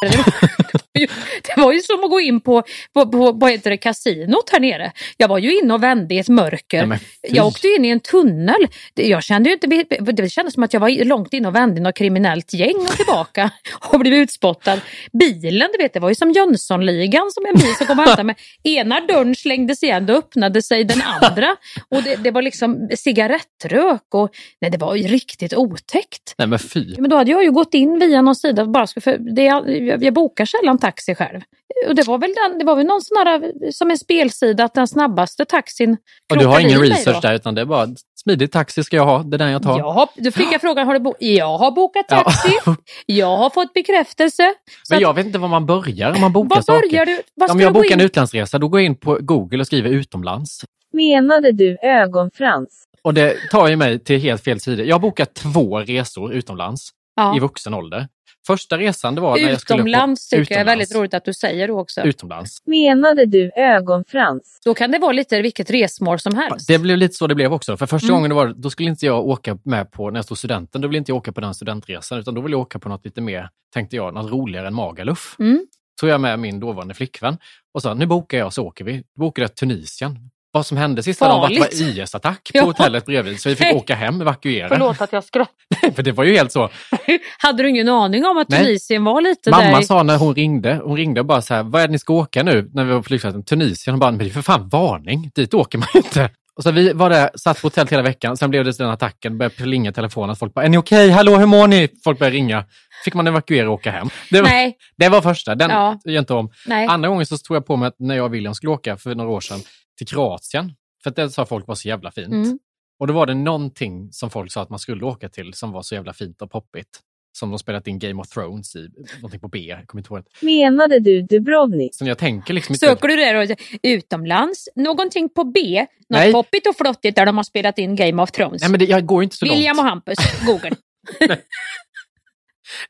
[0.93, 1.07] Det var, ju,
[1.43, 2.63] det var ju som att gå in på,
[2.95, 4.93] på, på vad heter det, kasinot här nere.
[5.17, 6.87] Jag var ju inne och vände i ett mörker.
[6.87, 8.67] Ja, jag åkte in i en tunnel.
[8.95, 11.83] Jag kände ju inte, det kändes som att jag var långt inne och vände i
[11.83, 13.51] något kriminellt gäng och tillbaka
[13.93, 14.81] och blev utspottad.
[15.13, 18.25] Bilen, du vet, det var ju som Jönssonligan som en bil som kom och hämtade
[18.25, 18.37] mig.
[18.63, 21.57] Ena dörren slängdes igen, då öppnade sig den andra.
[21.89, 24.31] Och det, det var liksom cigarettrök och
[24.61, 26.35] nej, det var ju riktigt otäckt.
[26.39, 26.95] Nej men fy.
[26.99, 30.15] Men då hade jag ju gått in via någon sida, bara för det, jag, jag
[30.15, 31.41] bokar sällan taxi själv.
[31.89, 34.75] Och det var väl, den, det var väl någon sån här, som en spelsida, att
[34.75, 35.97] den snabbaste taxin
[36.33, 37.87] Och du har ingen research där utan det är bara
[38.23, 39.79] smidig taxi ska jag ha, det är den jag tar.
[39.79, 42.23] Jag har, då fick jag frågan, har du bo- jag har bokat Ja.
[42.23, 42.59] taxi,
[43.07, 44.55] jag har fått bekräftelse.
[44.91, 46.89] Men att- jag vet inte var man börjar om man bokar Var saker.
[46.91, 47.21] börjar du?
[47.35, 49.91] Vad ska Om jag bokar en utlandsresa, då går jag in på Google och skriver
[49.91, 50.61] utomlands.
[50.93, 52.85] Menade du ögonfrans?
[53.03, 54.83] Och det tar ju mig till helt fel sida.
[54.85, 57.37] Jag har bokat två resor utomlands Ja.
[57.37, 58.09] i vuxen ålder.
[58.53, 61.35] Första resan det var när jag skulle Utomlands tycker jag är väldigt roligt att du
[61.35, 62.01] säger då också.
[62.03, 62.63] Utomlands.
[62.67, 64.59] Menade du ögonfrans?
[64.65, 66.69] Då kan det vara lite vilket resmål som helst.
[66.69, 67.77] Det blev lite så det blev också.
[67.77, 68.17] För första Mm.
[68.17, 70.89] gången det var, då skulle inte jag åka med på, när jag stod studenten, då
[70.89, 73.21] ville inte jag åka på den studentresan, utan då ville jag åka på något lite
[73.21, 75.37] mer, tänkte jag, något roligare än Magaluf.
[75.39, 75.67] Mm.
[76.01, 77.39] Tog jag med min dåvarande flickvän
[77.75, 78.97] och sa, nu bokar jag så åker vi.
[78.97, 80.19] Då bokade jag Tunisien.
[80.53, 81.97] Vad som hände sista dagen var att det Farligt.
[81.97, 82.65] var IS-attack på Ja.
[82.65, 83.75] hotellet bredvid, så vi fick Nej.
[83.77, 84.69] åka hem, evakuera.
[84.69, 85.91] Förlåt att jag skrattar.
[85.95, 86.71] För det var ju helt så.
[87.39, 88.65] Hade du ingen aning om att Nej.
[88.65, 89.81] Tunisien var lite Mamma där?
[89.81, 91.99] i- sa när hon ringde, hon ringde och bara så här, vad är det ni
[91.99, 92.71] ska åka nu?
[92.75, 93.93] När vi var på flygplatsen, Tunisien.
[93.95, 96.31] Hon bara, men det är för fan varning, dit åker man inte.
[96.57, 99.39] Och så vi var där, satt på hotellet hela veckan, sen blev det den attacken,
[99.39, 101.11] började plinga telefonen, folk bara, är ni okej?
[101.11, 101.89] Hallå, hur mår ni?
[102.05, 102.65] Folk började ringa.
[103.05, 104.09] Fick man evakuera och åka hem.
[104.31, 104.77] Det var, Nej.
[104.97, 106.01] det var första, den Ja.
[106.05, 106.51] gör jag inte om.
[106.67, 106.87] Nej.
[106.87, 109.15] Andra gången så tog jag på mig att när jag och William skulle åka för
[109.15, 109.61] några år sedan
[110.01, 110.73] till Kroatien,
[111.03, 112.29] för att det sa folk var så jävla fint.
[112.29, 112.59] Mm.
[112.99, 115.83] Och då var det någonting som folk sa att man skulle åka till som var
[115.83, 117.01] så jävla fint och poppigt.
[117.33, 120.23] Som de spelat in Game of Thrones i, någonting på B, jag kommer inte ihåg.
[120.41, 120.47] det.
[120.47, 121.95] Menade du Dubrovnik?
[121.95, 122.87] Så jag tänker liksom inte...
[122.87, 123.55] Söker du det då?
[123.83, 124.69] Utomlands?
[124.77, 125.81] Någonting på B?
[125.81, 126.33] Något Nej.
[126.33, 128.63] poppigt och flottigt där de har spelat in Game of Thrones?
[128.63, 129.91] Nej men det, jag går inte så William och långt.
[129.91, 130.77] Hampus, Google.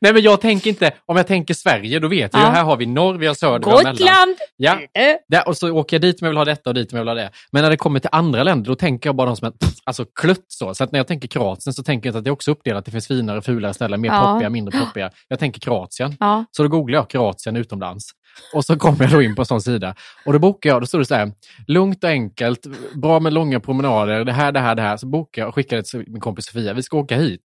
[0.01, 2.45] Nej men jag tänker inte, om jag tänker Sverige då vet jag Ja.
[2.47, 3.95] ju, här har vi norr, vi har söder, vi har mellan.
[3.95, 4.35] Gotland!
[4.57, 6.93] Ja, Eh, där, och så åker jag dit om jag vill ha detta och dit
[6.93, 7.29] om jag vill ha det.
[7.51, 9.73] Men när det kommer till andra länder då tänker jag bara de som en pff,
[9.83, 10.73] alltså klutt så.
[10.73, 12.85] Så att när jag tänker Kroatien så tänker jag inte att det är också uppdelat.
[12.85, 14.31] Det finns finare, fulare ställen, mer Ja.
[14.33, 15.11] poppiga, mindre poppiga.
[15.27, 16.15] Jag tänker Kroatien.
[16.19, 16.45] Ja.
[16.51, 18.05] Så då googlar jag Kroatien utomlands.
[18.53, 19.95] Och så kommer jag då in på en sån sida.
[20.25, 21.31] Och då bokar jag, då står det så här,
[21.67, 22.65] lugnt och enkelt,
[22.95, 24.97] bra med långa promenader, det här, det här, det här.
[24.97, 27.41] Så bokar jag och skickar det till min kompis Sofia, vi ska åka hit.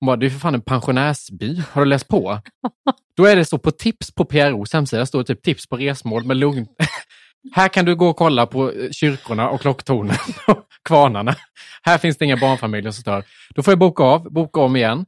[0.00, 2.38] Hon bara, det är för fan en pensionärsby, har du läst på?
[3.16, 6.36] Då är det så på tips på PROs hemsida, står typ tips på resmål med
[6.36, 6.66] lugn.
[7.52, 11.36] Här kan du gå och kolla på eh, kyrkorna och klocktornen och kvarnarna.
[11.82, 13.24] Här finns det inga barnfamiljer som stör.
[13.54, 15.06] Då får jag boka av, boka om igen.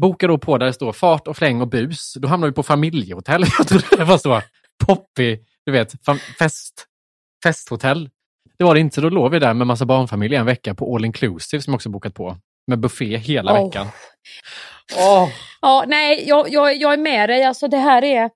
[0.00, 2.14] Bokar då på där det står fart och fläng och bus.
[2.14, 3.44] Då hamnar vi på familjehotell.
[3.58, 4.42] Jag trodde det var så
[4.86, 5.94] poppy, du vet,
[6.38, 6.86] fest,
[7.42, 8.10] festhotell.
[8.58, 10.94] Det var det inte, så då låg vi där med massa barnfamiljer en vecka på
[10.94, 12.36] all inclusive som jag också bokat på.
[12.66, 13.64] Med buffé hela Åh.
[13.64, 13.86] veckan.
[15.60, 17.44] Ja, nej, jag, jag, jag är med dig.
[17.44, 18.30] Alltså det här är...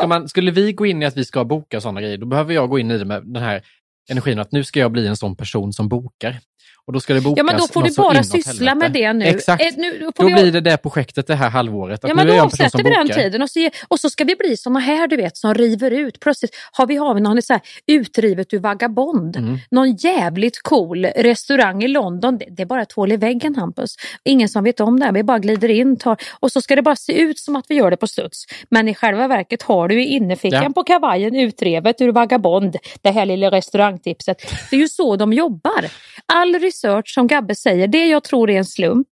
[0.00, 2.54] För man, skulle vi gå in i att vi ska boka sådana grejer, då behöver
[2.54, 3.62] jag gå in i det med den här
[4.10, 6.40] energin att nu ska jag bli en sån person som bokar.
[6.86, 9.24] Och då ska det bokas Ja, men då får du bara syssla med det nu.
[9.24, 9.62] Exakt.
[9.62, 12.04] Eh, nu då vi- blir det det projektet det här halvåret.
[12.04, 14.36] Att Ja, men då avsätter vi den tiden och så, ge- och så ska vi
[14.36, 16.20] bli såna här du vet som river ut.
[16.20, 19.36] Plötsligt har vi, har vi någon så här utrivet ur Vagabond.
[19.36, 19.58] Mm.
[19.70, 22.38] Någon jävligt cool restaurang i London.
[22.38, 23.96] Det, det är bara ett hål i väggen Hampus.
[24.24, 25.04] Ingen som vet om det.
[25.06, 25.12] här.
[25.12, 27.74] Vi bara glider in tar, och så ska det bara se ut som att vi
[27.74, 28.44] gör det på studs.
[28.70, 30.70] Men i själva verket har du i innerfickan Ja.
[30.74, 32.76] på kavajen utrevet ur Vagabond.
[33.02, 34.36] Det här lilla restaurangtipset.
[34.70, 35.84] Det är ju så de jobbar.
[36.32, 39.08] All research som Gabbe säger, det jag tror är en slump.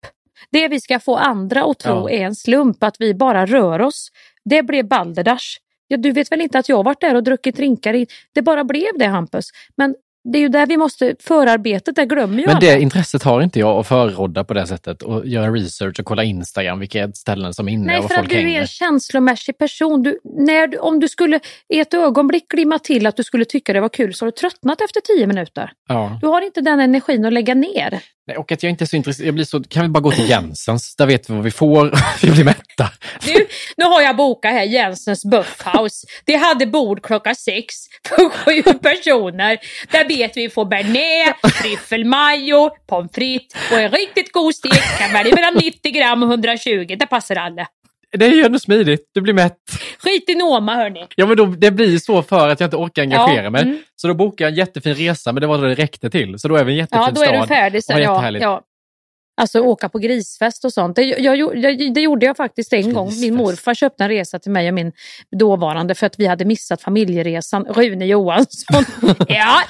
[0.51, 2.09] Det vi ska få andra att tro Ja.
[2.09, 4.07] är en slump, att vi bara rör oss.
[4.45, 5.57] Det blev balderdash.
[5.87, 7.93] Ja, du vet väl inte att jag varit där och druckit drinkar?
[7.93, 9.45] i- Det bara blev det Hampus.
[9.75, 12.59] Men det är ju där vi måste, förarbetet, det glömmer ju Men alla.
[12.67, 16.23] det intresset har inte jag att förråda på det sättet och göra research och kolla
[16.23, 18.61] Instagram, vilka ställen som är inne Nej, och för att folk du är hänger.
[18.61, 20.03] en känslomässig person.
[20.03, 21.39] Du, när du, om du skulle
[21.73, 24.35] i ett ögonblick glimma till att du skulle tycka det var kul så har du
[24.35, 25.71] tröttnat efter tio minuter.
[25.87, 26.19] Ja.
[26.21, 27.99] Du har inte den energin att lägga ner.
[28.27, 29.27] Nej, Och att jag inte är så intresserad.
[29.27, 30.95] Jag blir så, kan vi bara gå till Jensens?
[30.95, 31.93] Där vet vi vad vi får.
[32.21, 32.89] vi blir mätta.
[33.27, 33.33] Nu,
[33.77, 36.07] nu har jag bokat här Jensens Buffhouse.
[36.25, 37.73] Det hade bord klockan sex
[38.07, 39.57] för sju personer.
[39.91, 44.97] Där vet vi får bearnaise, tryffelmajo, pommes frites och en riktigt god stek.
[44.99, 46.95] Kan välja mellan 90 gram och 120.
[46.99, 47.67] Det passar alla.
[48.17, 49.09] Det är ju ändå smidigt.
[49.13, 49.57] Du blir mätt.
[50.03, 51.05] Skit i Noma hörni.
[51.15, 53.61] Ja, men då, det blir så för att jag inte orkar engagera Ja, mig.
[53.61, 53.77] mm.
[53.95, 56.39] Så då bokar jag en jättefin resa, men det var det det räckte till.
[56.39, 57.41] Så då är vi en jättefin Ja, då är stad.
[57.43, 58.01] du färdig sen.
[58.01, 58.61] Ja, ja.
[59.41, 60.95] Alltså åka på grisfest och sånt.
[60.95, 63.11] Det, jag, jag, det gjorde jag faktiskt en gång.
[63.21, 64.91] Min morfar köpte en resa till mig och min
[65.39, 67.65] dåvarande för att vi hade missat familjeresan.
[67.65, 68.85] Rune Johansson.
[69.27, 69.61] ja,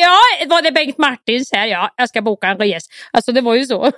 [0.00, 1.66] ja, var det Bengt Martins här?
[1.66, 2.90] Ja, jag ska boka en resa.
[3.10, 3.92] Alltså det var ju så.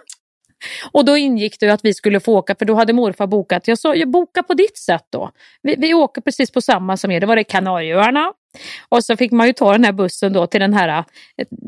[0.92, 3.68] Och då ingick det ju att vi skulle få åka, för då hade morfar bokat.
[3.68, 5.30] Jag sa, jag boka på ditt sätt då.
[5.62, 7.20] Vi, vi åker precis på samma som er.
[7.20, 8.32] Det var det Kanarieöarna.
[8.88, 11.04] Och så fick man ju ta den här bussen då till den här,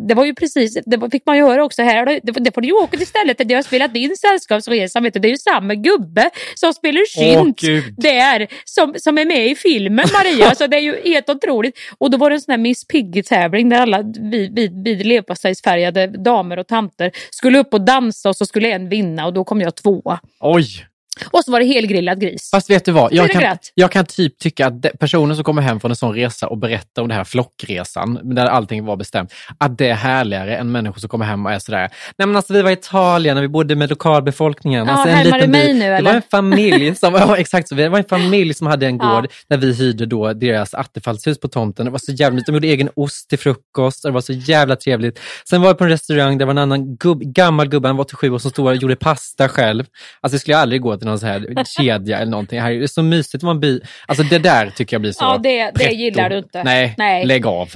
[0.08, 2.74] det var ju precis, det fick man ju höra också här, det, får du ju
[2.74, 6.30] åka till stället där har spelat in Sällskapsresan, vet du, det är ju samma gubbe
[6.54, 7.60] som spelar synt
[7.96, 11.78] där, som, som är med i filmen Maria, alltså det är ju helt otroligt.
[11.98, 16.06] Och då var det en sån här Miss Piggy-tävling där alla vi, vi, vi leverpastejsfärgade
[16.06, 19.60] damer och tanter skulle upp och dansa och så skulle en vinna och då kom
[19.60, 20.20] jag tvåa.
[20.40, 20.89] Oj!
[21.30, 22.50] Och så var det helgrillad gris.
[22.50, 23.12] Fast vet du vad?
[23.12, 25.96] Jag det kan, jag kan typ tycka att de, personer som kommer hem från en
[25.96, 29.94] sån resa och berättar om det här flockresan, där allting var bestämt, att det är
[29.94, 32.72] härligare än människor som kommer hem och är sådär, nej men alltså vi var i
[32.72, 34.86] Italien och vi bodde med lokalbefolkningen.
[34.86, 36.10] Ja, alltså, en härmar du liten mig nu, Det eller?
[36.10, 39.14] var en familj som, ja exakt så, det var en familj som hade en Ja.
[39.14, 41.84] gård där vi hyrde då deras attefallshus på tomten.
[41.86, 44.76] Det var så jävla de gjorde egen ost till frukost och det var så jävla
[44.76, 45.20] trevligt.
[45.48, 48.04] Sen var jag på en restaurang, där var en annan gubb, gammal gubbe, han var
[48.04, 49.84] 87 år, som stod och gjorde pasta själv.
[50.20, 52.60] Alltså jag skulle aldrig gå till någon så här kedja eller någonting.
[52.60, 53.80] Här, det är så mysigt att man by.
[54.06, 56.64] Alltså det där tycker jag blir så Ja, det, det gillar du inte.
[56.64, 57.24] Nej, Nej.
[57.24, 57.68] lägg av.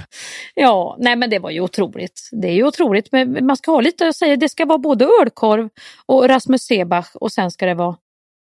[0.54, 2.28] Ja, nej men det var ju otroligt.
[2.32, 4.36] Det är ju otroligt, men man ska ha lite att säga.
[4.36, 5.68] Det ska vara både ölkorv
[6.06, 7.96] och Rasmus Sebach och sen ska det vara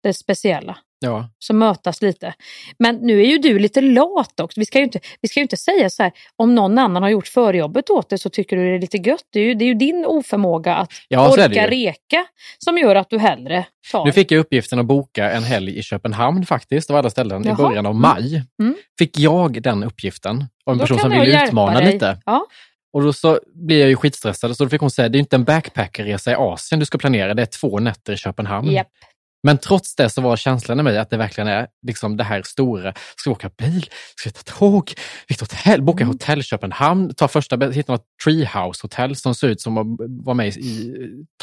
[0.03, 0.77] det speciella.
[1.01, 1.29] Ja.
[1.39, 2.33] som mötas lite.
[2.79, 4.59] Men nu är ju du lite lat också.
[4.59, 7.27] Vi ska ju inte, vi ska inte säga så här, om någon annan har gjort
[7.27, 9.23] förjobbet åt dig så tycker du det är lite gött.
[9.33, 12.25] Det är ju, det är ju din oförmåga att Ja, så orka reka
[12.57, 14.05] som gör att du hellre tar.
[14.05, 17.53] Nu fick jag uppgiften att boka en helg i Köpenhamn faktiskt, av alla ställen, Jaha.
[17.53, 18.43] i början av maj.
[18.61, 18.75] Mm.
[18.99, 21.93] Fick jag den uppgiften av en Då person som vill utmana dig.
[21.93, 22.21] lite.
[22.25, 22.45] Ja.
[22.93, 25.35] Och då så blir jag ju skitstressad, så då fick hon säga, det är inte
[25.35, 28.71] en backpackerresa i Asien du ska planera, det är två nätter i Köpenhamn.
[28.71, 28.87] Japp.
[29.43, 32.41] Men trots det så var känslan i mig att det verkligen är liksom det här
[32.45, 32.93] stora.
[33.15, 33.85] Ska vi åka bil?
[34.15, 34.93] Ska vi ta tåg?
[35.27, 35.81] Vilket hotell?
[35.81, 36.13] Boka Mm.
[36.13, 37.13] hotell Köpenhamn?
[37.15, 39.85] Ta första, hitta något treehouse-hotell som ser ut som att
[40.25, 40.93] vara med i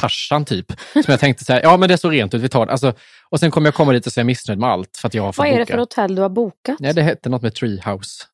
[0.01, 0.67] Tarzan typ.
[0.93, 2.73] Som jag tänkte så här, ja men det är så rent ut, vi tar det.
[2.73, 2.95] Alltså,
[3.31, 5.33] och sen kommer jag komma dit och säga missnöjd med allt för att jag har
[5.33, 5.65] fått Vad är boka.
[5.65, 6.77] det för hotell du har bokat?
[6.79, 8.25] Ja, det hette något med treehouse.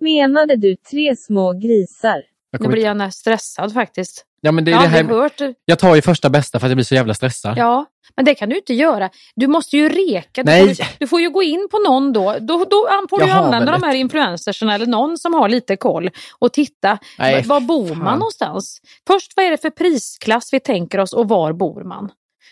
[0.00, 2.22] Menade du tre små grisar?
[2.60, 4.24] Nu blir jag stressad faktiskt.
[4.40, 5.04] Ja, men det jag det här...
[5.04, 5.40] hört.
[5.64, 7.58] Jag tar ju första bästa för att jag blir så jävla stressad.
[7.58, 7.86] Ja,
[8.16, 9.10] men det kan du inte göra.
[9.36, 10.42] Du måste ju reka.
[10.42, 10.60] Du, Nej.
[10.60, 12.36] Får, ju- du får ju gå in på någon då.
[12.40, 16.10] Då, då får du Jag använda de här influencerserna eller någon som har lite koll
[16.38, 16.98] och titta.
[17.18, 17.98] Nej, var bor fan.
[17.98, 18.80] man någonstans?
[19.06, 22.10] Först, vad är det för prisklass vi tänker oss och var bor man?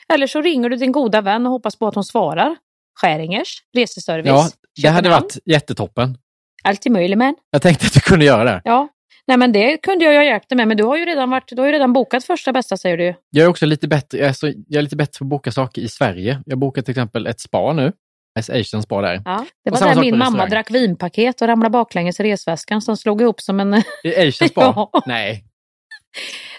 [0.08, 2.56] Eller så ringer du din goda vän och hoppas på att hon svarar.
[3.00, 4.26] Skäringers reseservice.
[4.26, 4.48] Ja,
[4.82, 6.18] det hade varit jättetoppen.
[6.62, 7.34] Allt är möjligt men.
[7.50, 8.62] Jag tänkte att du kunde göra det.
[8.64, 8.88] Ja.
[9.26, 11.30] Nej men det kunde jag ju ha hjälpt dig med, men du har ju redan,
[11.30, 13.14] varit, du har ju redan bokat första bästa säger du.
[13.30, 15.52] Jag är också lite bättre, jag är, så, jag är lite bättre på att boka
[15.52, 16.40] saker i Sverige.
[16.46, 17.92] Jag bokar till exempel ett spa nu.
[18.38, 19.22] Asian spa där.
[19.24, 23.20] Ja, det var där min mamma drack vinpaket och ramlade baklänges i resväskan som slog
[23.20, 23.82] ihop som en...
[24.04, 24.60] I Asian spa?
[24.92, 25.02] Ja.
[25.06, 25.44] Nej.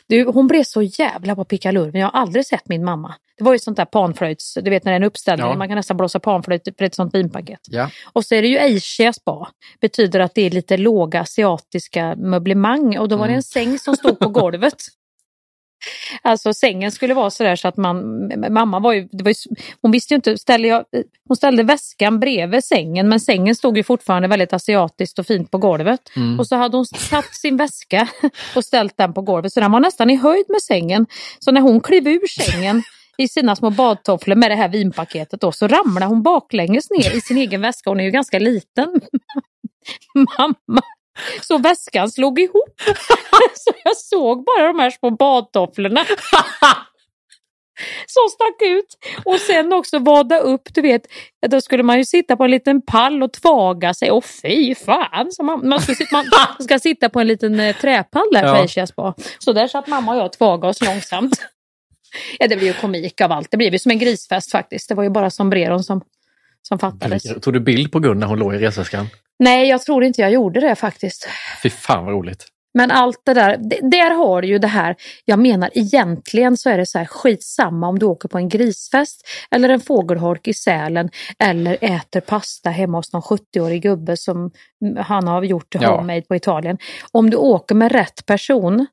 [0.10, 2.02] Du, hon blev så jävla på pickalurven.
[2.02, 3.16] Jag har aldrig sett min mamma.
[3.38, 5.56] Det var ju sånt där panflöjts, du vet när det är en uppställning, Ja.
[5.56, 7.60] man kan nästan blåsa panflöjt för ett sånt vinpaket.
[7.70, 7.90] Ja.
[8.14, 9.48] Och så är det ju Asia spa,
[9.82, 13.38] betyder att det är lite låga asiatiska möblemang och då var det Mm.
[13.38, 14.76] en säng som stod på golvet.
[16.22, 19.36] Alltså sängen skulle vara sådär så att man, mamma var ju, var ju
[19.82, 20.86] hon visste ju inte, ställde jag,
[21.28, 25.58] hon ställde väskan bredvid sängen men sängen stod ju fortfarande väldigt asiatiskt och fint på
[25.58, 26.02] golvet.
[26.16, 26.40] Mm.
[26.40, 28.08] Och så hade hon tagit sin väska
[28.56, 31.06] och ställt den på golvet så den var nästan i höjd med sängen.
[31.40, 32.84] Så när hon klev ur sängen
[33.18, 37.22] i sina små badtofflor med det här vinpaketet då så ramlade hon baklänges ner i
[37.22, 37.90] sin egen väska.
[37.90, 39.02] Hon är ju ganska liten.
[40.38, 40.82] Mamma.
[41.42, 42.65] Så väskan slog ihop.
[43.56, 46.06] Så jag såg bara de här små badtofflorna.
[48.08, 48.98] Som stack ut.
[49.26, 51.02] Och sen också vada upp, du vet.
[51.48, 54.12] Då skulle man ju sitta på en liten pall och tvaga sig.
[54.12, 55.32] Och fy fan!
[55.32, 56.26] Så man, man, ska, sitta- man
[56.60, 58.88] ska sitta på en liten eh, träpall där på Ja.
[58.88, 59.14] Spa.
[59.40, 61.34] Så där satt mamma och jag och tvagade oss långsamt.
[62.40, 63.52] Ja, det blev ju komik av allt.
[63.52, 64.90] Det blev ju som en grisfest faktiskt.
[64.90, 66.02] Det var ju bara sombreron som,
[66.62, 67.24] som fattades.
[67.42, 69.08] Tog du bild på Gun när hon låg i resväskan?
[69.40, 71.28] Nej, jag tror inte jag gjorde det faktiskt.
[71.64, 72.46] Fy fan vad roligt.
[72.78, 74.96] Men allt det där, det- där har du ju det här,
[75.26, 79.28] jag menar egentligen så är det så här skitsamma om du åker på en grisfest
[79.52, 81.10] eller en fågelholk i Sälen
[81.40, 84.52] eller äter pasta hemma hos någon 70-årig gubbe som
[84.98, 85.96] han har gjort Ja.
[85.96, 86.78] homemade på Italien.
[87.12, 88.86] Om du åker med rätt person,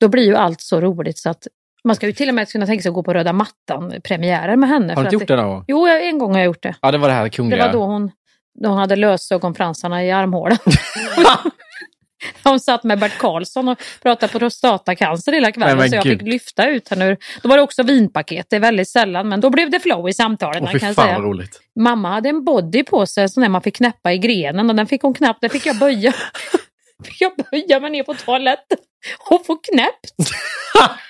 [0.00, 1.46] då blir ju allt så roligt så att
[1.84, 4.68] man ska ju till och med kunna tänka sig att gå på röda mattan-premiärer med
[4.68, 4.94] henne.
[4.94, 5.64] Har du inte gjort det någon gång?
[5.68, 6.74] Jo, en gång har jag gjort det.
[6.82, 7.66] Ja, det var det här Det kungliga.
[7.66, 8.10] var då hon,
[8.62, 10.58] då hon hade lösögonfransarna i armhålan.
[12.44, 16.04] Hon satt med Bert Karlsson och pratade på prostatacancer hela Nej, kvällen men så jag
[16.04, 16.18] gud.
[16.18, 17.16] fick lyfta ut henne ur.
[17.42, 20.12] Då var det också vinpaket, det är väldigt sällan men då blev det flow i
[20.12, 21.18] samtalen Åh, kan säga.
[21.18, 21.60] roligt.
[21.80, 24.86] Mamma hade en body på sig, sån där man fick knäppa i grenen och den
[24.86, 26.12] fick hon knappt, den fick jag böja.
[27.04, 28.78] fick jag böja mig ner på toaletten
[29.30, 30.30] och få knäppt.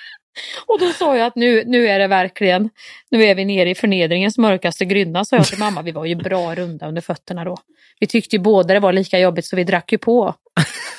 [0.65, 2.69] Och då sa jag att nu, nu är det verkligen,
[3.11, 5.81] nu är vi nere i förnedringens mörkaste grynna, sa jag till mamma.
[5.81, 7.57] Vi var ju bra runda under fötterna då.
[7.99, 10.35] Vi tyckte ju båda det var lika jobbigt så vi drack ju på.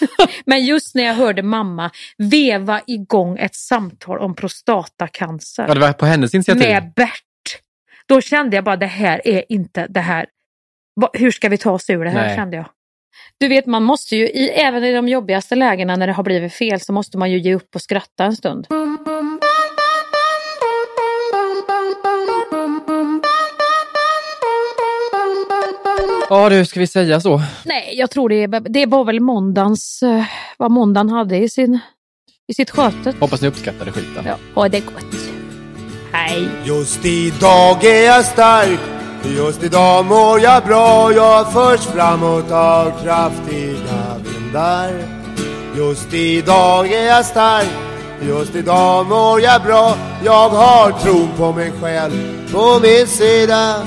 [0.46, 5.92] Men just när jag hörde mamma veva igång ett samtal om prostatacancer Ja, det var
[5.92, 6.68] på hennes initiativ.
[6.68, 7.22] med Bert.
[8.06, 10.26] Då kände jag bara det här är inte det här.
[11.12, 12.36] Hur ska vi ta oss ur det här Nej.
[12.36, 12.66] kände jag.
[13.38, 16.52] Du vet man måste ju, i, även i de jobbigaste lägena när det har blivit
[16.52, 18.66] fel så måste man ju ge upp och skratta en stund.
[26.30, 27.42] Ja du, ska vi säga så?
[27.64, 30.24] Nej, jag tror det, det var väl måndagens, eh,
[30.58, 31.78] vad måndagen hade i, sin,
[32.48, 33.14] i sitt sköte.
[33.20, 34.24] Hoppas ni uppskattade skiten.
[34.26, 35.14] Ja, ha det gott.
[36.12, 36.48] Hej!
[36.64, 38.80] Just idag är jag stark
[39.36, 44.90] Just idag mår jag bra Jag förs framåt av kraftiga vindar
[45.76, 47.68] Just idag är jag stark
[48.22, 53.86] Just idag mår jag bra Jag har tron på mig själv på min sida